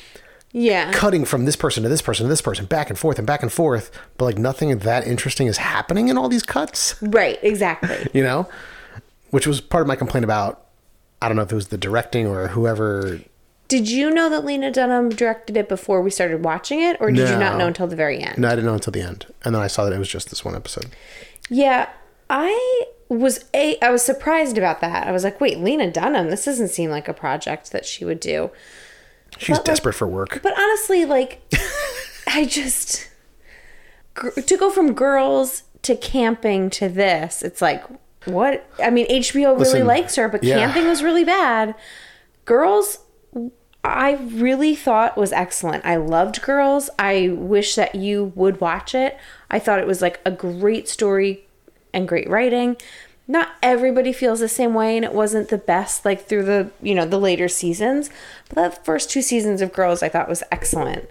yeah. 0.52 0.92
cutting 0.92 1.24
from 1.24 1.44
this 1.44 1.56
person 1.56 1.82
to 1.82 1.88
this 1.88 2.02
person 2.02 2.24
to 2.24 2.28
this 2.28 2.42
person, 2.42 2.66
back 2.66 2.90
and 2.90 2.98
forth 2.98 3.18
and 3.18 3.26
back 3.26 3.42
and 3.42 3.52
forth, 3.52 3.90
but 4.18 4.26
like 4.26 4.38
nothing 4.38 4.76
that 4.78 5.06
interesting 5.06 5.46
is 5.46 5.56
happening 5.56 6.08
in 6.08 6.18
all 6.18 6.28
these 6.28 6.42
cuts, 6.42 6.94
Right, 7.02 7.38
exactly. 7.42 8.06
you 8.12 8.22
know? 8.22 8.48
Which 9.30 9.46
was 9.46 9.60
part 9.60 9.80
of 9.80 9.88
my 9.88 9.96
complaint 9.96 10.24
about, 10.24 10.66
I 11.20 11.28
don't 11.28 11.36
know 11.36 11.42
if 11.42 11.52
it 11.52 11.54
was 11.54 11.68
the 11.68 11.78
directing 11.78 12.26
or 12.26 12.48
whoever. 12.48 13.20
Did 13.68 13.90
you 13.90 14.10
know 14.10 14.28
that 14.28 14.44
Lena 14.44 14.70
Dunham 14.70 15.08
directed 15.08 15.56
it 15.56 15.68
before 15.68 16.02
we 16.02 16.10
started 16.10 16.44
watching 16.44 16.82
it, 16.82 16.98
or 17.00 17.10
did 17.10 17.30
you 17.30 17.38
not 17.38 17.56
know 17.56 17.66
until 17.66 17.86
the 17.86 17.96
very 17.96 18.18
end? 18.18 18.36
No, 18.36 18.48
I 18.48 18.50
didn't 18.50 18.66
know 18.66 18.74
until 18.74 18.90
the 18.90 19.00
end. 19.00 19.26
And 19.44 19.54
then 19.54 19.62
I 19.62 19.66
saw 19.68 19.84
that 19.84 19.94
it 19.94 19.98
was 19.98 20.08
just 20.08 20.28
this 20.28 20.44
one 20.44 20.54
episode. 20.54 20.90
Yeah, 21.48 21.88
I 22.28 22.84
was 23.08 23.44
a 23.54 23.78
I 23.80 23.90
was 23.90 24.02
surprised 24.02 24.58
about 24.58 24.80
that. 24.80 25.06
I 25.06 25.12
was 25.12 25.24
like, 25.24 25.40
wait, 25.40 25.58
Lena 25.58 25.90
Dunham, 25.90 26.28
this 26.28 26.44
doesn't 26.44 26.68
seem 26.68 26.90
like 26.90 27.08
a 27.08 27.14
project 27.14 27.72
that 27.72 27.86
she 27.86 28.04
would 28.04 28.20
do. 28.20 28.50
She's 29.38 29.58
But, 29.58 29.64
desperate 29.64 29.94
for 29.94 30.06
work. 30.06 30.40
But 30.42 30.58
honestly, 30.58 31.04
like, 31.04 31.40
I 32.26 32.44
just 32.44 33.08
gr- 34.14 34.30
to 34.30 34.56
go 34.56 34.70
from 34.70 34.92
girls 34.94 35.64
to 35.82 35.96
camping 35.96 36.70
to 36.70 36.88
this, 36.88 37.42
it's 37.42 37.60
like 37.60 37.82
what? 38.26 38.64
I 38.82 38.90
mean, 38.90 39.06
HBO 39.08 39.34
really 39.34 39.58
Listen, 39.58 39.86
likes 39.86 40.16
her, 40.16 40.28
but 40.28 40.44
yeah. 40.44 40.58
camping 40.58 40.86
was 40.86 41.02
really 41.02 41.24
bad. 41.24 41.74
Girls, 42.44 42.98
I 43.84 44.12
really 44.12 44.76
thought 44.76 45.16
was 45.16 45.32
excellent. 45.32 45.84
I 45.84 45.96
loved 45.96 46.40
Girls. 46.42 46.88
I 46.98 47.30
wish 47.32 47.74
that 47.74 47.96
you 47.96 48.32
would 48.36 48.60
watch 48.60 48.94
it. 48.94 49.18
I 49.50 49.58
thought 49.58 49.80
it 49.80 49.86
was 49.88 50.00
like 50.00 50.20
a 50.24 50.30
great 50.30 50.88
story 50.88 51.44
and 51.92 52.06
great 52.06 52.30
writing. 52.30 52.76
Not 53.28 53.50
everybody 53.62 54.12
feels 54.12 54.40
the 54.40 54.48
same 54.48 54.74
way, 54.74 54.96
and 54.96 55.04
it 55.04 55.12
wasn't 55.14 55.48
the 55.48 55.58
best 55.58 56.04
like 56.04 56.26
through 56.26 56.44
the 56.44 56.70
you 56.82 56.94
know 56.94 57.06
the 57.06 57.18
later 57.20 57.48
seasons. 57.48 58.10
But 58.48 58.56
the 58.76 58.84
first 58.84 59.10
two 59.10 59.22
seasons 59.22 59.62
of 59.62 59.72
Girls, 59.72 60.02
I 60.02 60.08
thought 60.08 60.28
was 60.28 60.42
excellent, 60.50 61.08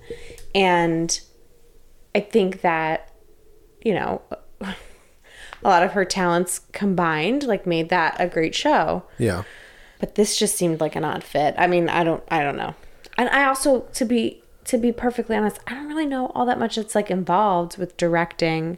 and 0.54 1.20
I 2.14 2.20
think 2.20 2.62
that 2.62 3.12
you 3.84 3.94
know 3.94 4.22
a 4.62 4.76
lot 5.64 5.84
of 5.84 5.94
her 5.94 6.06
talents 6.06 6.60
combined 6.74 7.44
like 7.44 7.66
made 7.66 7.90
that 7.90 8.16
a 8.20 8.28
great 8.28 8.56
show 8.56 9.04
Yeah. 9.18 9.44
but 10.00 10.16
this 10.16 10.38
just 10.38 10.56
seemed 10.58 10.82
like 10.82 10.96
an 10.96 11.06
odd 11.06 11.24
fit. 11.24 11.56
I 11.58 11.68
mean, 11.68 11.88
I 11.90 12.04
don't 12.04 12.24
I 12.30 12.44
don't 12.44 12.58
know. 12.58 12.76
And 13.18 13.30
I 13.30 13.46
also 13.46 13.82
to 13.94 14.06
be 14.06 14.44
to 14.66 14.78
be 14.78 14.92
perfectly 14.92 15.36
honest, 15.36 15.60
I 15.66 15.74
don't 15.74 15.88
really 15.88 16.06
know 16.06 16.28
all 16.36 16.46
that 16.46 16.60
much 16.60 16.76
that's 16.76 16.94
like 16.94 17.10
involved 17.10 17.78
with 17.78 17.96
directing 17.98 18.78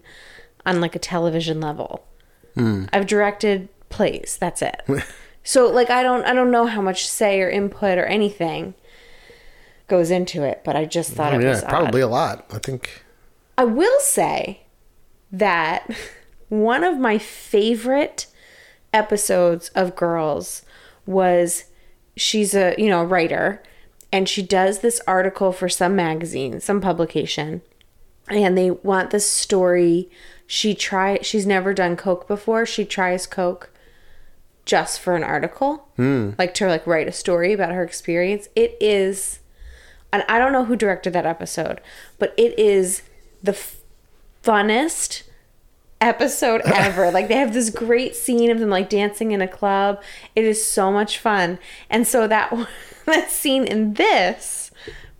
on 0.65 0.79
like 0.79 0.95
a 0.95 0.99
television 0.99 1.59
level. 1.59 2.05
Hmm. 2.55 2.85
I've 2.93 3.07
directed 3.07 3.69
plays, 3.89 4.37
that's 4.39 4.61
it. 4.61 4.81
so 5.43 5.67
like 5.69 5.89
I 5.89 6.03
don't 6.03 6.23
I 6.25 6.33
don't 6.33 6.51
know 6.51 6.65
how 6.67 6.81
much 6.81 7.07
say 7.07 7.41
or 7.41 7.49
input 7.49 7.97
or 7.97 8.05
anything 8.05 8.73
goes 9.87 10.11
into 10.11 10.43
it, 10.43 10.61
but 10.63 10.75
I 10.75 10.85
just 10.85 11.11
thought 11.13 11.33
Oh, 11.33 11.39
it 11.39 11.43
yeah, 11.43 11.49
was 11.49 11.63
odd. 11.63 11.69
probably 11.69 12.01
a 12.01 12.07
lot. 12.07 12.45
I 12.51 12.59
think. 12.59 13.03
I 13.57 13.65
will 13.65 13.99
say 13.99 14.61
that 15.31 15.87
one 16.49 16.83
of 16.83 16.97
my 16.97 17.17
favorite 17.17 18.27
episodes 18.93 19.69
of 19.69 19.95
Girls 19.95 20.63
was 21.05 21.65
she's 22.15 22.53
a, 22.55 22.75
you 22.77 22.87
know, 22.89 23.03
writer 23.03 23.61
and 24.11 24.29
she 24.29 24.41
does 24.43 24.79
this 24.79 25.01
article 25.07 25.51
for 25.51 25.67
some 25.67 25.95
magazine, 25.95 26.59
some 26.59 26.79
publication, 26.79 27.61
and 28.29 28.55
they 28.57 28.69
want 28.71 29.09
the 29.09 29.19
story 29.19 30.09
she 30.53 30.75
try 30.75 31.17
she's 31.23 31.47
never 31.47 31.73
done 31.73 31.97
coke 31.97 32.27
before. 32.27 32.63
She 32.63 32.85
tries 32.85 33.25
coke 33.25 33.71
just 34.65 34.99
for 34.99 35.15
an 35.15 35.23
article, 35.23 35.87
hmm. 35.95 36.33
like 36.37 36.53
to 36.53 36.67
like 36.67 36.85
write 36.85 37.07
a 37.07 37.11
story 37.11 37.53
about 37.53 37.71
her 37.71 37.83
experience. 37.83 38.49
It 38.55 38.77
is, 38.79 39.39
and 40.11 40.23
I 40.29 40.37
don't 40.37 40.51
know 40.51 40.65
who 40.65 40.75
directed 40.75 41.11
that 41.13 41.25
episode, 41.25 41.81
but 42.19 42.35
it 42.37 42.57
is 42.59 43.01
the 43.41 43.53
f- 43.53 43.77
funnest 44.43 45.23
episode 45.99 46.61
ever. 46.65 47.09
like 47.09 47.29
they 47.29 47.37
have 47.37 47.55
this 47.55 47.71
great 47.71 48.15
scene 48.15 48.51
of 48.51 48.59
them 48.59 48.69
like 48.69 48.89
dancing 48.89 49.31
in 49.31 49.41
a 49.41 49.47
club. 49.47 50.03
It 50.35 50.45
is 50.45 50.63
so 50.63 50.91
much 50.91 51.17
fun. 51.17 51.57
And 51.89 52.05
so 52.07 52.27
that 52.27 52.53
that 53.05 53.31
scene 53.31 53.65
in 53.65 53.95
this 53.95 54.69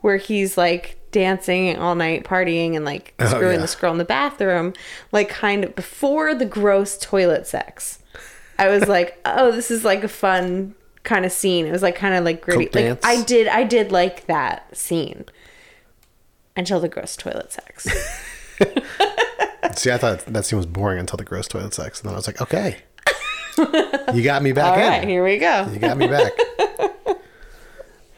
where 0.02 0.18
he's 0.18 0.60
like 0.60 1.00
dancing 1.14 1.78
all 1.78 1.96
night 1.96 2.26
partying 2.26 2.76
and 2.76 2.84
like 2.84 3.14
Oh, 3.20 3.28
screwing 3.28 3.56
yeah. 3.56 3.62
this 3.62 3.76
girl 3.76 3.92
in 3.94 3.98
the 4.00 4.04
bathroom 4.06 4.74
like 5.14 5.30
kind 5.30 5.64
of 5.64 5.76
before 5.76 6.36
the 6.36 6.46
gross 6.46 6.98
toilet 6.98 7.48
sex. 7.48 8.00
I 8.60 8.68
was 8.68 8.88
like, 8.90 9.20
"Oh, 9.26 9.52
this 9.52 9.72
is 9.72 9.86
like 9.86 10.04
a 10.04 10.08
fun 10.10 10.76
kind 11.04 11.26
of 11.26 11.32
scene." 11.32 11.66
It 11.66 11.72
was 11.72 11.82
like 11.82 11.96
kind 11.96 12.14
of 12.16 12.24
like 12.26 12.42
gritty. 12.42 12.66
Like 12.66 12.72
dance? 12.74 13.00
I 13.06 13.24
did 13.24 13.48
I 13.48 13.64
did 13.64 13.92
like 13.92 14.26
that 14.28 14.76
scene 14.76 15.26
until 16.58 16.80
the 16.80 16.90
gross 16.90 17.16
toilet 17.16 17.52
sex. 17.54 17.88
See, 19.76 19.90
I 19.92 19.98
thought 19.98 20.20
that 20.28 20.46
scene 20.46 20.58
was 20.58 20.66
boring 20.68 21.00
until 21.00 21.18
the 21.18 21.24
gross 21.24 21.48
toilet 21.48 21.74
sex, 21.74 22.00
and 22.02 22.08
then 22.10 22.14
I 22.14 22.18
was 22.18 22.28
like, 22.28 22.40
okay, 22.42 22.78
you 24.14 24.22
got 24.24 24.44
me 24.44 24.52
back 24.52 24.78
All 24.78 24.84
in. 24.84 24.88
right, 24.90 25.08
here 25.08 25.24
we 25.24 25.38
go. 25.40 25.68
You 25.74 25.80
got 25.80 25.98
me 25.98 26.08
back. 26.08 26.32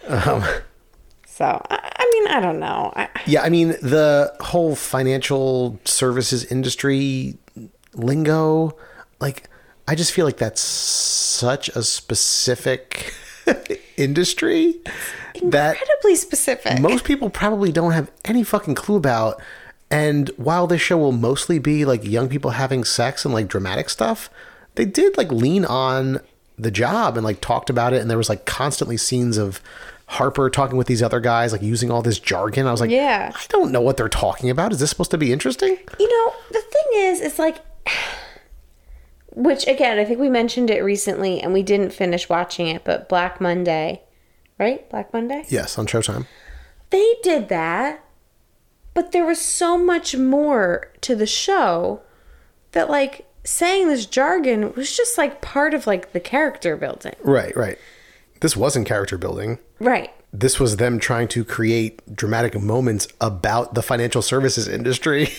Um, 0.08 0.44
So 1.36 1.44
I, 1.70 1.92
I 1.98 2.12
mean, 2.14 2.28
I 2.30 2.40
don't 2.40 2.62
know. 2.62 2.94
I, 2.96 3.10
Yeah, 3.26 3.42
I 3.42 3.50
mean 3.50 3.70
the 3.82 4.34
whole 4.40 4.74
financial 4.74 5.78
services 5.84 6.46
industry 6.46 7.38
lingo, 7.94 8.78
like 9.20 9.50
I 9.86 9.96
just 9.96 10.14
feel 10.14 10.26
like 10.26 10.38
that's 10.38 10.62
such 10.62 11.68
a 11.70 11.84
specific 11.84 13.14
industry 13.98 14.76
that 15.44 15.76
incredibly 15.78 16.16
specific. 16.16 16.80
most 16.80 17.04
people 17.04 17.30
probably 17.30 17.74
don't 17.74 17.92
have 17.92 18.10
any 18.24 18.44
fucking 18.44 18.76
clue 18.76 18.96
about. 18.96 19.42
And 19.92 20.30
while 20.38 20.68
this 20.68 20.82
show 20.82 20.98
will 20.98 21.12
mostly 21.12 21.60
be 21.60 21.84
like 21.84 22.06
young 22.06 22.30
people 22.30 22.52
having 22.52 22.86
sex 22.86 23.26
and 23.26 23.34
like 23.34 23.50
dramatic 23.50 23.90
stuff, 23.90 24.30
they 24.76 24.86
did 24.86 25.18
like 25.18 25.34
lean 25.34 25.66
on 25.66 26.22
the 26.58 26.72
job 26.72 27.18
and 27.18 27.26
like 27.26 27.42
talked 27.42 27.70
about 27.70 27.92
it. 27.92 28.00
And 28.00 28.10
there 28.10 28.18
was 28.18 28.30
like 28.30 28.46
constantly 28.46 28.96
scenes 28.96 29.38
of 29.38 29.62
Harper 30.08 30.50
talking 30.50 30.78
with 30.78 30.88
these 30.88 31.02
other 31.02 31.20
guys, 31.20 31.52
like 31.52 31.62
using 31.62 31.90
all 31.90 32.02
this 32.02 32.20
jargon. 32.20 32.68
I 32.68 32.72
was 32.72 32.82
like, 32.82 32.92
Yeah. 32.92 33.32
I 33.34 33.42
don't 33.50 33.72
know 33.72 33.82
what 33.82 33.98
they're 33.98 34.08
talking 34.10 34.50
about. 34.50 34.72
Is 34.72 34.80
this 34.80 34.90
supposed 34.92 35.12
to 35.12 35.18
be 35.18 35.32
interesting? 35.34 35.78
you 36.00 36.08
know, 36.10 36.34
the 36.52 36.62
thing 36.62 36.84
is, 36.94 37.22
it's 37.22 37.40
like, 37.40 37.58
which 39.32 39.68
again, 39.68 40.00
I 40.00 40.06
think 40.06 40.20
we 40.20 40.30
mentioned 40.30 40.70
it 40.70 40.82
recently, 40.82 41.42
and 41.42 41.54
we 41.54 41.64
didn't 41.64 41.92
finish 41.92 42.30
watching 42.30 42.68
it. 42.68 42.84
But 42.86 43.10
Black 43.10 43.42
Monday, 43.42 44.04
right? 44.60 44.90
Black 44.90 45.12
Monday. 45.12 45.46
Yes, 45.50 45.78
on 45.78 45.88
Showtime. 45.88 46.26
They 46.92 47.16
did 47.24 47.50
that, 47.50 48.04
but 48.94 49.12
there 49.12 49.26
was 49.26 49.42
so 49.42 49.78
much 49.78 50.16
more 50.16 50.92
to 51.02 51.16
the 51.16 51.26
show 51.26 52.02
that 52.72 52.90
like 52.90 53.28
saying 53.44 53.88
this 53.90 54.06
jargon 54.06 54.74
was 54.74 54.96
just 54.96 55.18
like 55.18 55.42
part 55.42 55.74
of 55.74 55.86
like 55.88 56.14
the 56.14 56.20
character 56.20 56.78
building. 56.78 57.16
Right, 57.24 57.56
right. 57.58 57.78
This 58.46 58.56
wasn't 58.56 58.86
character 58.86 59.18
building. 59.18 59.58
Right. 59.80 60.12
This 60.32 60.60
was 60.60 60.78
them 60.78 61.00
trying 61.00 61.30
to 61.30 61.44
create 61.44 62.16
dramatic 62.16 62.54
moments 62.62 63.08
about 63.20 63.74
the 63.74 63.82
financial 63.82 64.22
services 64.22 64.68
industry. 64.68 65.26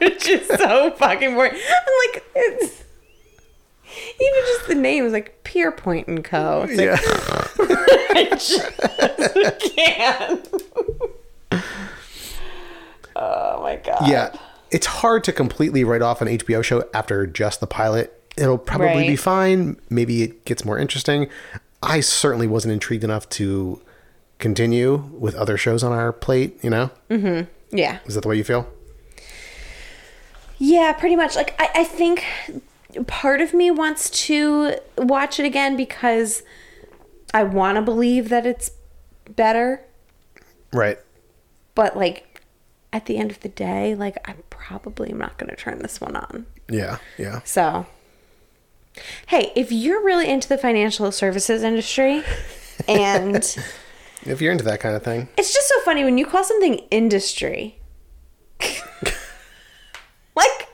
Which 0.00 0.26
is 0.26 0.48
so 0.48 0.90
fucking 0.92 1.34
boring. 1.34 1.52
I'm 1.52 2.12
like, 2.12 2.24
it's 2.34 2.82
even 4.18 4.42
just 4.46 4.68
the 4.68 4.76
name 4.76 5.04
is 5.04 5.12
like 5.12 5.44
Pierpoint 5.44 6.08
and 6.08 6.24
Co. 6.24 6.66
It's 6.66 6.78
like, 6.78 6.86
yeah. 6.86 6.98
I 8.16 8.28
just 8.30 9.76
can't. 9.76 10.48
oh 13.14 13.60
my 13.60 13.76
god. 13.76 14.08
Yeah, 14.08 14.34
it's 14.70 14.86
hard 14.86 15.22
to 15.24 15.34
completely 15.34 15.84
write 15.84 16.00
off 16.00 16.22
an 16.22 16.28
HBO 16.28 16.64
show 16.64 16.88
after 16.94 17.26
just 17.26 17.60
the 17.60 17.66
pilot. 17.66 18.22
It'll 18.38 18.56
probably 18.56 19.06
be 19.06 19.16
fine. 19.16 19.76
Maybe 19.90 20.22
it 20.22 20.46
gets 20.46 20.64
more 20.64 20.78
interesting. 20.78 21.28
I 21.84 22.00
certainly 22.00 22.46
wasn't 22.46 22.72
intrigued 22.72 23.04
enough 23.04 23.28
to 23.30 23.80
continue 24.38 24.96
with 25.18 25.34
other 25.34 25.56
shows 25.56 25.82
on 25.82 25.92
our 25.92 26.12
plate. 26.12 26.58
You 26.62 26.70
know, 26.70 26.90
mm-hmm. 27.10 27.48
Yeah. 27.76 27.98
is 28.06 28.14
that 28.14 28.22
the 28.22 28.28
way 28.28 28.36
you 28.36 28.44
feel? 28.44 28.68
Yeah, 30.58 30.92
pretty 30.92 31.16
much. 31.16 31.36
Like 31.36 31.54
I, 31.60 31.70
I 31.80 31.84
think 31.84 32.24
part 33.06 33.40
of 33.40 33.52
me 33.54 33.70
wants 33.70 34.08
to 34.26 34.76
watch 34.96 35.40
it 35.40 35.44
again 35.46 35.76
because 35.76 36.42
I 37.32 37.42
want 37.42 37.76
to 37.76 37.82
believe 37.82 38.28
that 38.28 38.46
it's 38.46 38.70
better, 39.28 39.82
Right. 40.72 40.98
but 41.74 41.96
like 41.96 42.42
at 42.92 43.06
the 43.06 43.16
end 43.16 43.30
of 43.32 43.40
the 43.40 43.48
day, 43.48 43.94
like 43.94 44.16
I 44.28 44.34
probably 44.50 45.10
am 45.10 45.18
not 45.18 45.36
going 45.38 45.50
to 45.50 45.56
turn 45.56 45.80
this 45.80 46.00
one 46.00 46.14
on. 46.14 46.46
Yeah. 46.70 46.98
Yeah. 47.18 47.40
So, 47.44 47.86
hey, 49.26 49.52
if 49.56 49.72
you're 49.72 50.02
really 50.04 50.28
into 50.28 50.48
the 50.48 50.58
financial 50.58 51.10
services 51.12 51.62
industry 51.62 52.22
and 52.88 53.56
If 54.26 54.40
you're 54.40 54.52
into 54.52 54.64
that 54.64 54.80
kind 54.80 54.96
of 54.96 55.02
thing, 55.02 55.28
it's 55.36 55.52
just 55.52 55.68
so 55.68 55.80
funny 55.80 56.02
when 56.02 56.16
you 56.16 56.24
call 56.26 56.42
something 56.44 56.76
industry. 56.90 57.78
like 60.34 60.68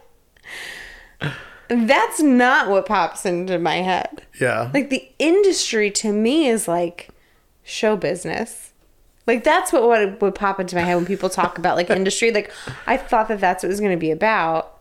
that's 1.69 2.21
not 2.21 2.69
what 2.69 2.87
pops 2.87 3.27
into 3.27 3.59
my 3.59 3.77
head. 3.77 4.23
yeah. 4.41 4.71
Like 4.73 4.91
the 4.91 5.09
industry 5.19 5.91
to 5.93 6.13
me 6.13 6.47
is 6.47 6.69
like 6.69 7.09
show 7.65 7.97
business. 7.97 8.73
Like 9.27 9.43
that's 9.45 9.73
what 9.73 9.83
what 9.83 10.21
would 10.21 10.35
pop 10.35 10.61
into 10.61 10.77
my 10.77 10.83
head 10.83 10.95
when 10.95 11.07
people 11.07 11.29
talk 11.29 11.59
about 11.59 11.77
like 11.77 11.91
industry. 11.91 12.31
Like 12.31 12.53
I 12.87 12.97
thought 12.97 13.29
that 13.29 13.41
that's 13.41 13.63
what 13.63 13.69
it 13.69 13.73
was 13.73 13.81
going 13.81 13.97
to 13.97 14.01
be 14.01 14.11
about. 14.13 14.80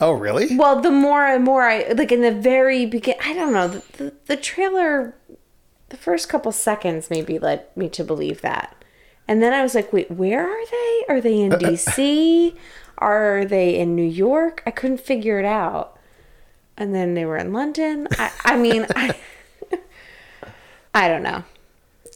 Oh, 0.00 0.12
really? 0.12 0.56
Well, 0.56 0.80
the 0.80 0.90
more 0.90 1.26
and 1.26 1.44
more 1.44 1.62
I 1.62 1.88
like 1.92 2.12
in 2.12 2.22
the 2.22 2.32
very 2.32 2.86
begin, 2.86 3.16
I 3.24 3.32
don't 3.32 3.52
know 3.52 3.68
the, 3.68 3.82
the, 3.96 4.14
the 4.26 4.36
trailer, 4.36 5.14
the 5.88 5.96
first 5.96 6.28
couple 6.28 6.52
seconds 6.52 7.10
maybe 7.10 7.38
led 7.38 7.64
me 7.76 7.88
to 7.90 8.04
believe 8.04 8.42
that, 8.42 8.84
and 9.28 9.42
then 9.42 9.52
I 9.52 9.62
was 9.62 9.74
like, 9.74 9.92
wait, 9.92 10.10
where 10.10 10.48
are 10.48 10.66
they? 10.66 11.04
Are 11.08 11.20
they 11.20 11.40
in 11.40 11.52
uh, 11.52 11.56
uh, 11.56 11.58
D.C.? 11.58 12.54
are 12.98 13.44
they 13.44 13.78
in 13.78 13.94
New 13.94 14.06
York? 14.06 14.62
I 14.66 14.70
couldn't 14.70 15.00
figure 15.00 15.38
it 15.38 15.44
out, 15.44 15.98
and 16.76 16.94
then 16.94 17.14
they 17.14 17.24
were 17.24 17.36
in 17.36 17.52
London. 17.52 18.08
I, 18.12 18.32
I 18.44 18.56
mean, 18.56 18.86
I, 18.94 19.14
I 20.94 21.08
don't 21.08 21.22
know. 21.22 21.44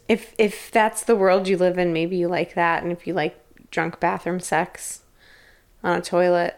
If 0.08 0.34
if 0.38 0.70
that's 0.70 1.04
the 1.04 1.16
world 1.16 1.48
you 1.48 1.56
live 1.56 1.78
in, 1.78 1.92
maybe 1.92 2.16
you 2.16 2.28
like 2.28 2.54
that, 2.54 2.82
and 2.82 2.92
if 2.92 3.06
you 3.06 3.14
like 3.14 3.38
drunk 3.70 4.00
bathroom 4.00 4.40
sex 4.40 5.02
on 5.84 5.98
a 5.98 6.02
toilet, 6.02 6.56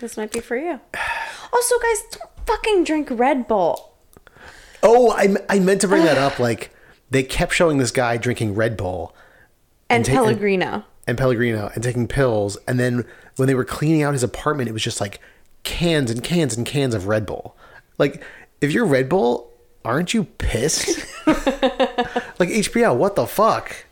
this 0.00 0.16
might 0.16 0.32
be 0.32 0.40
for 0.40 0.56
you. 0.56 0.80
Also, 1.52 1.74
guys, 1.78 2.02
don't 2.12 2.30
fucking 2.46 2.84
drink 2.84 3.08
Red 3.10 3.46
Bull. 3.48 3.94
Oh, 4.82 5.10
I, 5.12 5.34
I 5.48 5.58
meant 5.58 5.80
to 5.82 5.88
bring 5.88 6.04
that 6.04 6.18
up. 6.18 6.38
Like, 6.38 6.70
they 7.10 7.22
kept 7.22 7.52
showing 7.54 7.78
this 7.78 7.90
guy 7.90 8.16
drinking 8.16 8.54
Red 8.54 8.76
Bull 8.76 9.14
And 9.88 10.04
take- 10.04 10.14
Pellegrino. 10.14 10.84
and 11.06 11.16
Pellegrino 11.16 11.70
and 11.74 11.82
taking 11.82 12.06
pills. 12.08 12.56
And 12.68 12.78
then 12.78 13.04
when 13.36 13.46
they 13.48 13.54
were 13.54 13.64
cleaning 13.64 14.02
out 14.02 14.12
his 14.12 14.22
apartment, 14.22 14.68
it 14.68 14.72
was 14.72 14.82
just 14.82 15.00
like 15.00 15.20
cans 15.62 16.10
and 16.10 16.22
cans 16.22 16.56
and 16.56 16.66
cans 16.66 16.94
of 16.94 17.06
Red 17.06 17.24
Bull. 17.26 17.56
Like, 17.98 18.22
if 18.60 18.72
you're 18.72 18.86
Red 18.86 19.08
Bull, 19.08 19.52
aren't 19.84 20.12
you 20.14 20.24
pissed? 20.24 20.98
like, 21.26 22.48
HBO, 22.50 22.94
what 22.96 23.16
the 23.16 23.26
fuck? 23.26 23.84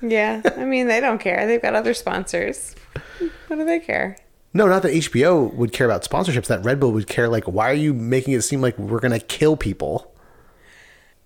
Yeah, 0.00 0.42
I 0.56 0.64
mean, 0.64 0.86
they 0.86 1.00
don't 1.00 1.18
care. 1.18 1.46
They've 1.46 1.62
got 1.62 1.74
other 1.74 1.94
sponsors. 1.94 2.74
What 3.48 3.56
do 3.56 3.64
they 3.64 3.80
care? 3.80 4.16
No, 4.56 4.66
not 4.68 4.82
that 4.82 4.92
HBO 4.92 5.52
would 5.54 5.72
care 5.72 5.84
about 5.84 6.04
sponsorships. 6.04 6.46
That 6.46 6.64
Red 6.64 6.78
Bull 6.78 6.92
would 6.92 7.08
care. 7.08 7.28
Like, 7.28 7.44
why 7.44 7.68
are 7.70 7.74
you 7.74 7.92
making 7.92 8.34
it 8.34 8.42
seem 8.42 8.60
like 8.60 8.78
we're 8.78 9.00
gonna 9.00 9.18
kill 9.18 9.56
people? 9.56 10.14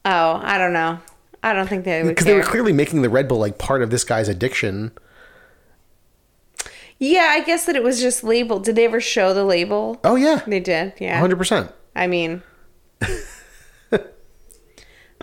Oh, 0.04 0.40
I 0.42 0.56
don't 0.56 0.72
know. 0.72 0.98
I 1.42 1.52
don't 1.52 1.68
think 1.68 1.84
they 1.84 2.02
would 2.02 2.08
Because 2.08 2.24
they 2.24 2.34
were 2.34 2.42
clearly 2.42 2.72
making 2.72 3.02
the 3.02 3.10
Red 3.10 3.28
Bull 3.28 3.38
like 3.38 3.58
part 3.58 3.82
of 3.82 3.90
this 3.90 4.02
guy's 4.02 4.28
addiction. 4.28 4.92
yeah, 6.98 7.28
I 7.32 7.44
guess 7.44 7.66
that 7.66 7.76
it 7.76 7.82
was 7.82 8.00
just 8.00 8.24
labeled. 8.24 8.64
Did 8.64 8.76
they 8.76 8.86
ever 8.86 9.00
show 9.00 9.34
the 9.34 9.44
label? 9.44 10.00
Oh 10.04 10.16
yeah, 10.16 10.42
They 10.46 10.60
did, 10.60 10.94
yeah. 10.98 11.20
hundred 11.20 11.36
percent. 11.36 11.70
I 11.94 12.06
mean, 12.06 12.42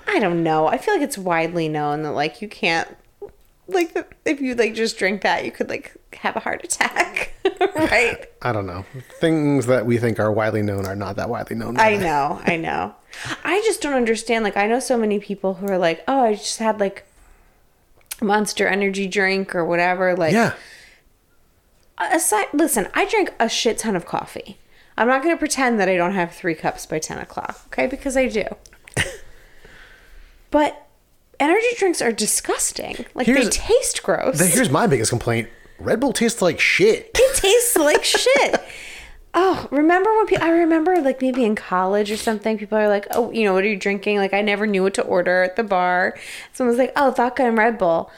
I 0.08 0.20
don't 0.20 0.44
know. 0.44 0.68
I 0.68 0.78
feel 0.78 0.94
like 0.94 1.04
it's 1.04 1.18
widely 1.18 1.68
known 1.68 2.04
that 2.04 2.12
like 2.12 2.42
you 2.42 2.48
can't 2.48 2.88
like 3.68 3.96
if 4.26 4.40
you 4.40 4.54
like 4.56 4.76
just 4.76 4.98
drink 4.98 5.22
that, 5.24 5.44
you 5.44 5.52
could 5.52 5.68
like 5.70 5.96
have 6.20 6.36
a 6.36 6.40
heart 6.40 6.64
attack, 6.64 7.34
right? 7.76 8.26
I 8.42 8.52
don't 8.52 8.66
know. 8.66 8.86
Things 9.20 9.66
that 9.68 9.86
we 9.86 9.98
think 9.98 10.20
are 10.20 10.32
widely 10.32 10.62
known 10.62 10.86
are 10.86 10.96
not 10.96 11.16
that 11.18 11.30
widely 11.30 11.56
known. 11.56 11.80
I 11.80 11.96
know, 11.98 12.42
I 12.46 12.58
know. 12.58 12.96
I 13.44 13.62
just 13.66 13.82
don't 13.82 13.94
understand. 13.94 14.44
Like, 14.44 14.58
I 14.58 14.68
know 14.68 14.80
so 14.80 14.98
many 14.98 15.20
people 15.20 15.56
who 15.56 15.68
are 15.68 15.78
like, 15.78 16.04
"Oh, 16.08 16.22
I 16.22 16.34
just 16.36 16.60
had 16.60 16.80
like 16.80 17.06
Monster 18.22 18.68
Energy 18.68 19.08
drink 19.08 19.56
or 19.56 19.64
whatever." 19.66 20.16
Like, 20.16 20.34
Yeah. 20.34 20.54
aside, 21.98 22.48
listen, 22.54 22.88
I 22.94 23.06
drink 23.06 23.34
a 23.40 23.48
shit 23.50 23.78
ton 23.78 23.96
of 23.96 24.06
coffee. 24.06 24.58
I'm 24.98 25.08
not 25.08 25.24
going 25.24 25.36
to 25.36 25.40
pretend 25.40 25.80
that 25.80 25.90
I 25.90 25.98
don't 25.98 26.14
have 26.14 26.34
three 26.34 26.56
cups 26.56 26.86
by 26.86 27.00
10 27.00 27.18
o'clock, 27.20 27.64
okay? 27.68 27.86
Because 27.86 28.16
I 28.16 28.28
do. 28.30 28.46
but 30.52 30.88
energy 31.40 31.68
drinks 31.78 32.02
are 32.02 32.12
disgusting. 32.12 33.06
Like, 33.14 33.28
they 33.28 33.48
taste 33.50 34.04
gross. 34.04 34.38
Then 34.40 34.50
here's 34.52 34.70
my 34.70 34.88
biggest 34.88 35.10
complaint: 35.10 35.50
Red 35.80 36.00
Bull 36.00 36.14
tastes 36.14 36.42
like 36.42 36.60
shit. 36.60 37.12
it 37.16 37.36
tastes 37.36 37.76
like 37.76 38.04
shit. 38.04 38.62
Oh, 39.38 39.68
remember 39.70 40.10
when 40.16 40.28
people, 40.28 40.46
I 40.46 40.52
remember 40.52 41.02
like 41.02 41.22
maybe 41.22 41.44
in 41.44 41.56
college 41.56 42.10
or 42.10 42.16
something, 42.16 42.58
people 42.58 42.78
are 42.78 42.88
like, 42.88 43.06
oh, 43.12 43.32
you 43.32 43.44
know, 43.44 43.54
what 43.54 43.66
are 43.66 43.68
you 43.68 43.76
drinking? 43.76 44.18
Like, 44.18 44.34
I 44.34 44.42
never 44.42 44.66
knew 44.66 44.82
what 44.82 44.94
to 44.94 45.02
order 45.02 45.44
at 45.44 45.58
the 45.58 45.64
bar. 45.64 46.18
Someone 46.54 46.72
was 46.72 46.80
like, 46.80 46.94
oh, 46.96 47.12
vodka 47.12 47.44
and 47.44 47.58
Red 47.58 47.78
Bull. 47.78 48.10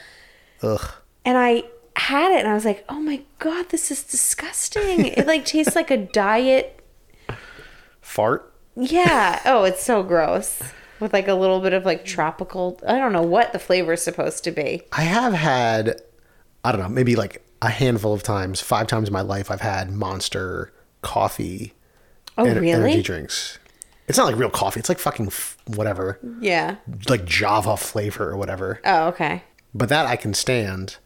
Ugh. 0.62 0.92
And 1.26 1.38
I 1.38 1.64
had 1.96 2.32
it 2.32 2.42
and 2.42 2.48
I 2.48 2.54
was 2.54 2.66
like, 2.66 2.86
oh 2.88 3.00
my 3.00 3.22
God, 3.40 3.70
this 3.70 3.90
is 3.90 4.04
disgusting. 4.04 5.08
It 5.08 5.26
like 5.26 5.44
tastes 5.46 5.76
like 5.76 5.90
a 5.90 5.98
diet. 5.98 6.80
Fart. 8.02 8.54
Yeah. 8.76 9.42
Oh, 9.46 9.64
it's 9.64 9.84
so 9.84 10.04
gross. 10.04 10.62
With 11.00 11.14
like 11.14 11.28
a 11.28 11.34
little 11.34 11.62
bit 11.62 11.74
of 11.74 11.86
like 11.86 12.06
tropical, 12.06 12.80
I 12.88 13.00
don't 13.00 13.14
know 13.14 13.24
what 13.24 13.54
the 13.54 13.60
flavor 13.60 13.94
is 13.94 14.04
supposed 14.04 14.44
to 14.44 14.52
be. 14.52 14.84
I 14.92 15.02
have 15.02 15.34
had, 15.34 16.02
I 16.64 16.72
don't 16.72 16.82
know, 16.82 16.90
maybe 16.90 17.16
like 17.16 17.44
a 17.62 17.70
handful 17.70 18.14
of 18.14 18.24
times, 18.24 18.62
five 18.62 18.88
times 18.88 19.08
in 19.10 19.14
my 19.14 19.22
life, 19.22 19.50
I've 19.50 19.62
had 19.62 19.90
Monster 19.92 20.72
coffee. 21.02 21.74
Oh, 22.38 22.46
en- 22.46 22.56
really? 22.60 22.72
Energy 22.72 23.02
drinks. 23.02 23.60
It's 24.08 24.18
not 24.18 24.26
like 24.28 24.38
real 24.38 24.50
coffee. 24.50 24.80
It's 24.80 24.90
like 24.90 25.00
fucking 25.00 25.28
f- 25.28 25.58
whatever, 25.68 26.20
Yeah. 26.40 26.76
like 27.10 27.26
Java 27.26 27.76
flavor 27.78 28.30
or 28.30 28.38
whatever. 28.38 28.80
Oh, 28.86 29.08
okay. 29.08 29.44
But 29.74 29.90
that 29.90 30.06
I 30.06 30.16
can 30.16 30.34
stand. 30.34 30.98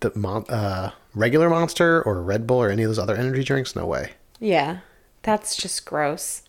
The 0.00 0.10
mon- 0.14 0.44
uh, 0.48 0.90
regular 1.14 1.48
Monster 1.48 2.02
or 2.02 2.20
Red 2.22 2.46
Bull 2.46 2.62
or 2.62 2.70
any 2.70 2.82
of 2.82 2.90
those 2.90 2.98
other 2.98 3.14
energy 3.16 3.44
drinks, 3.44 3.74
no 3.76 3.86
way. 3.86 4.12
Yeah, 4.38 4.78
that's 5.22 5.56
just 5.56 5.84
gross. 5.86 6.42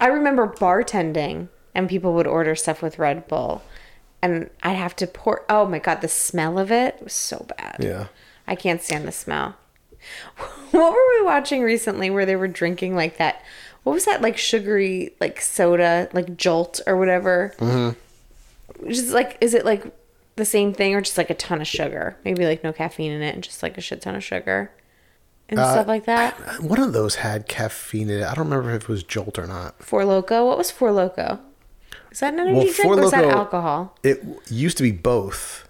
I 0.00 0.06
remember 0.06 0.46
bartending 0.46 1.48
and 1.74 1.88
people 1.88 2.12
would 2.14 2.26
order 2.26 2.54
stuff 2.54 2.80
with 2.82 2.98
Red 2.98 3.28
Bull 3.28 3.62
and 4.22 4.50
I'd 4.62 4.76
have 4.76 4.94
to 4.96 5.06
pour. 5.06 5.44
Oh 5.48 5.66
my 5.66 5.78
God, 5.78 6.00
the 6.00 6.08
smell 6.08 6.58
of 6.58 6.70
it 6.70 6.98
was 7.02 7.12
so 7.12 7.44
bad. 7.58 7.76
Yeah. 7.80 8.06
I 8.46 8.54
can't 8.54 8.82
stand 8.82 9.06
the 9.06 9.12
smell. 9.12 9.56
What 10.72 10.90
were 10.90 11.20
we 11.20 11.24
watching 11.26 11.62
recently 11.62 12.08
where 12.08 12.24
they 12.24 12.34
were 12.34 12.48
drinking 12.48 12.96
like 12.96 13.18
that? 13.18 13.44
What 13.82 13.92
was 13.92 14.06
that 14.06 14.22
like 14.22 14.38
sugary 14.38 15.14
like 15.20 15.38
soda 15.40 16.08
like 16.14 16.34
Jolt 16.38 16.80
or 16.86 16.96
whatever? 16.96 17.54
Mm-hmm. 17.58 18.88
Just 18.88 19.10
like 19.10 19.36
is 19.42 19.52
it 19.52 19.66
like 19.66 19.84
the 20.36 20.46
same 20.46 20.72
thing 20.72 20.94
or 20.94 21.02
just 21.02 21.18
like 21.18 21.28
a 21.28 21.34
ton 21.34 21.60
of 21.60 21.66
sugar? 21.66 22.16
Maybe 22.24 22.46
like 22.46 22.64
no 22.64 22.72
caffeine 22.72 23.12
in 23.12 23.20
it 23.20 23.34
and 23.34 23.44
just 23.44 23.62
like 23.62 23.76
a 23.76 23.82
shit 23.82 24.00
ton 24.00 24.14
of 24.14 24.24
sugar 24.24 24.70
and 25.50 25.58
stuff 25.58 25.86
like 25.86 26.06
that. 26.06 26.34
One 26.62 26.80
of 26.80 26.92
those 26.92 27.16
had 27.16 27.46
caffeine 27.46 28.08
in 28.08 28.20
it. 28.20 28.24
I 28.24 28.34
don't 28.34 28.48
remember 28.48 28.70
if 28.70 28.84
it 28.84 28.88
was 28.88 29.02
Jolt 29.02 29.38
or 29.38 29.46
not. 29.46 29.82
Four 29.82 30.04
Loco. 30.04 30.46
What 30.46 30.58
was 30.58 30.70
Four 30.70 30.92
Loco? 30.92 31.38
Is 32.10 32.20
that 32.20 32.34
an 32.34 32.40
energy 32.40 32.56
Well, 32.56 32.72
drink 32.72 32.96
or 32.96 33.02
is 33.02 33.10
that 33.10 33.24
alcohol? 33.24 33.98
It 34.02 34.22
used 34.48 34.76
to 34.78 34.82
be 34.82 34.92
both. 34.92 35.68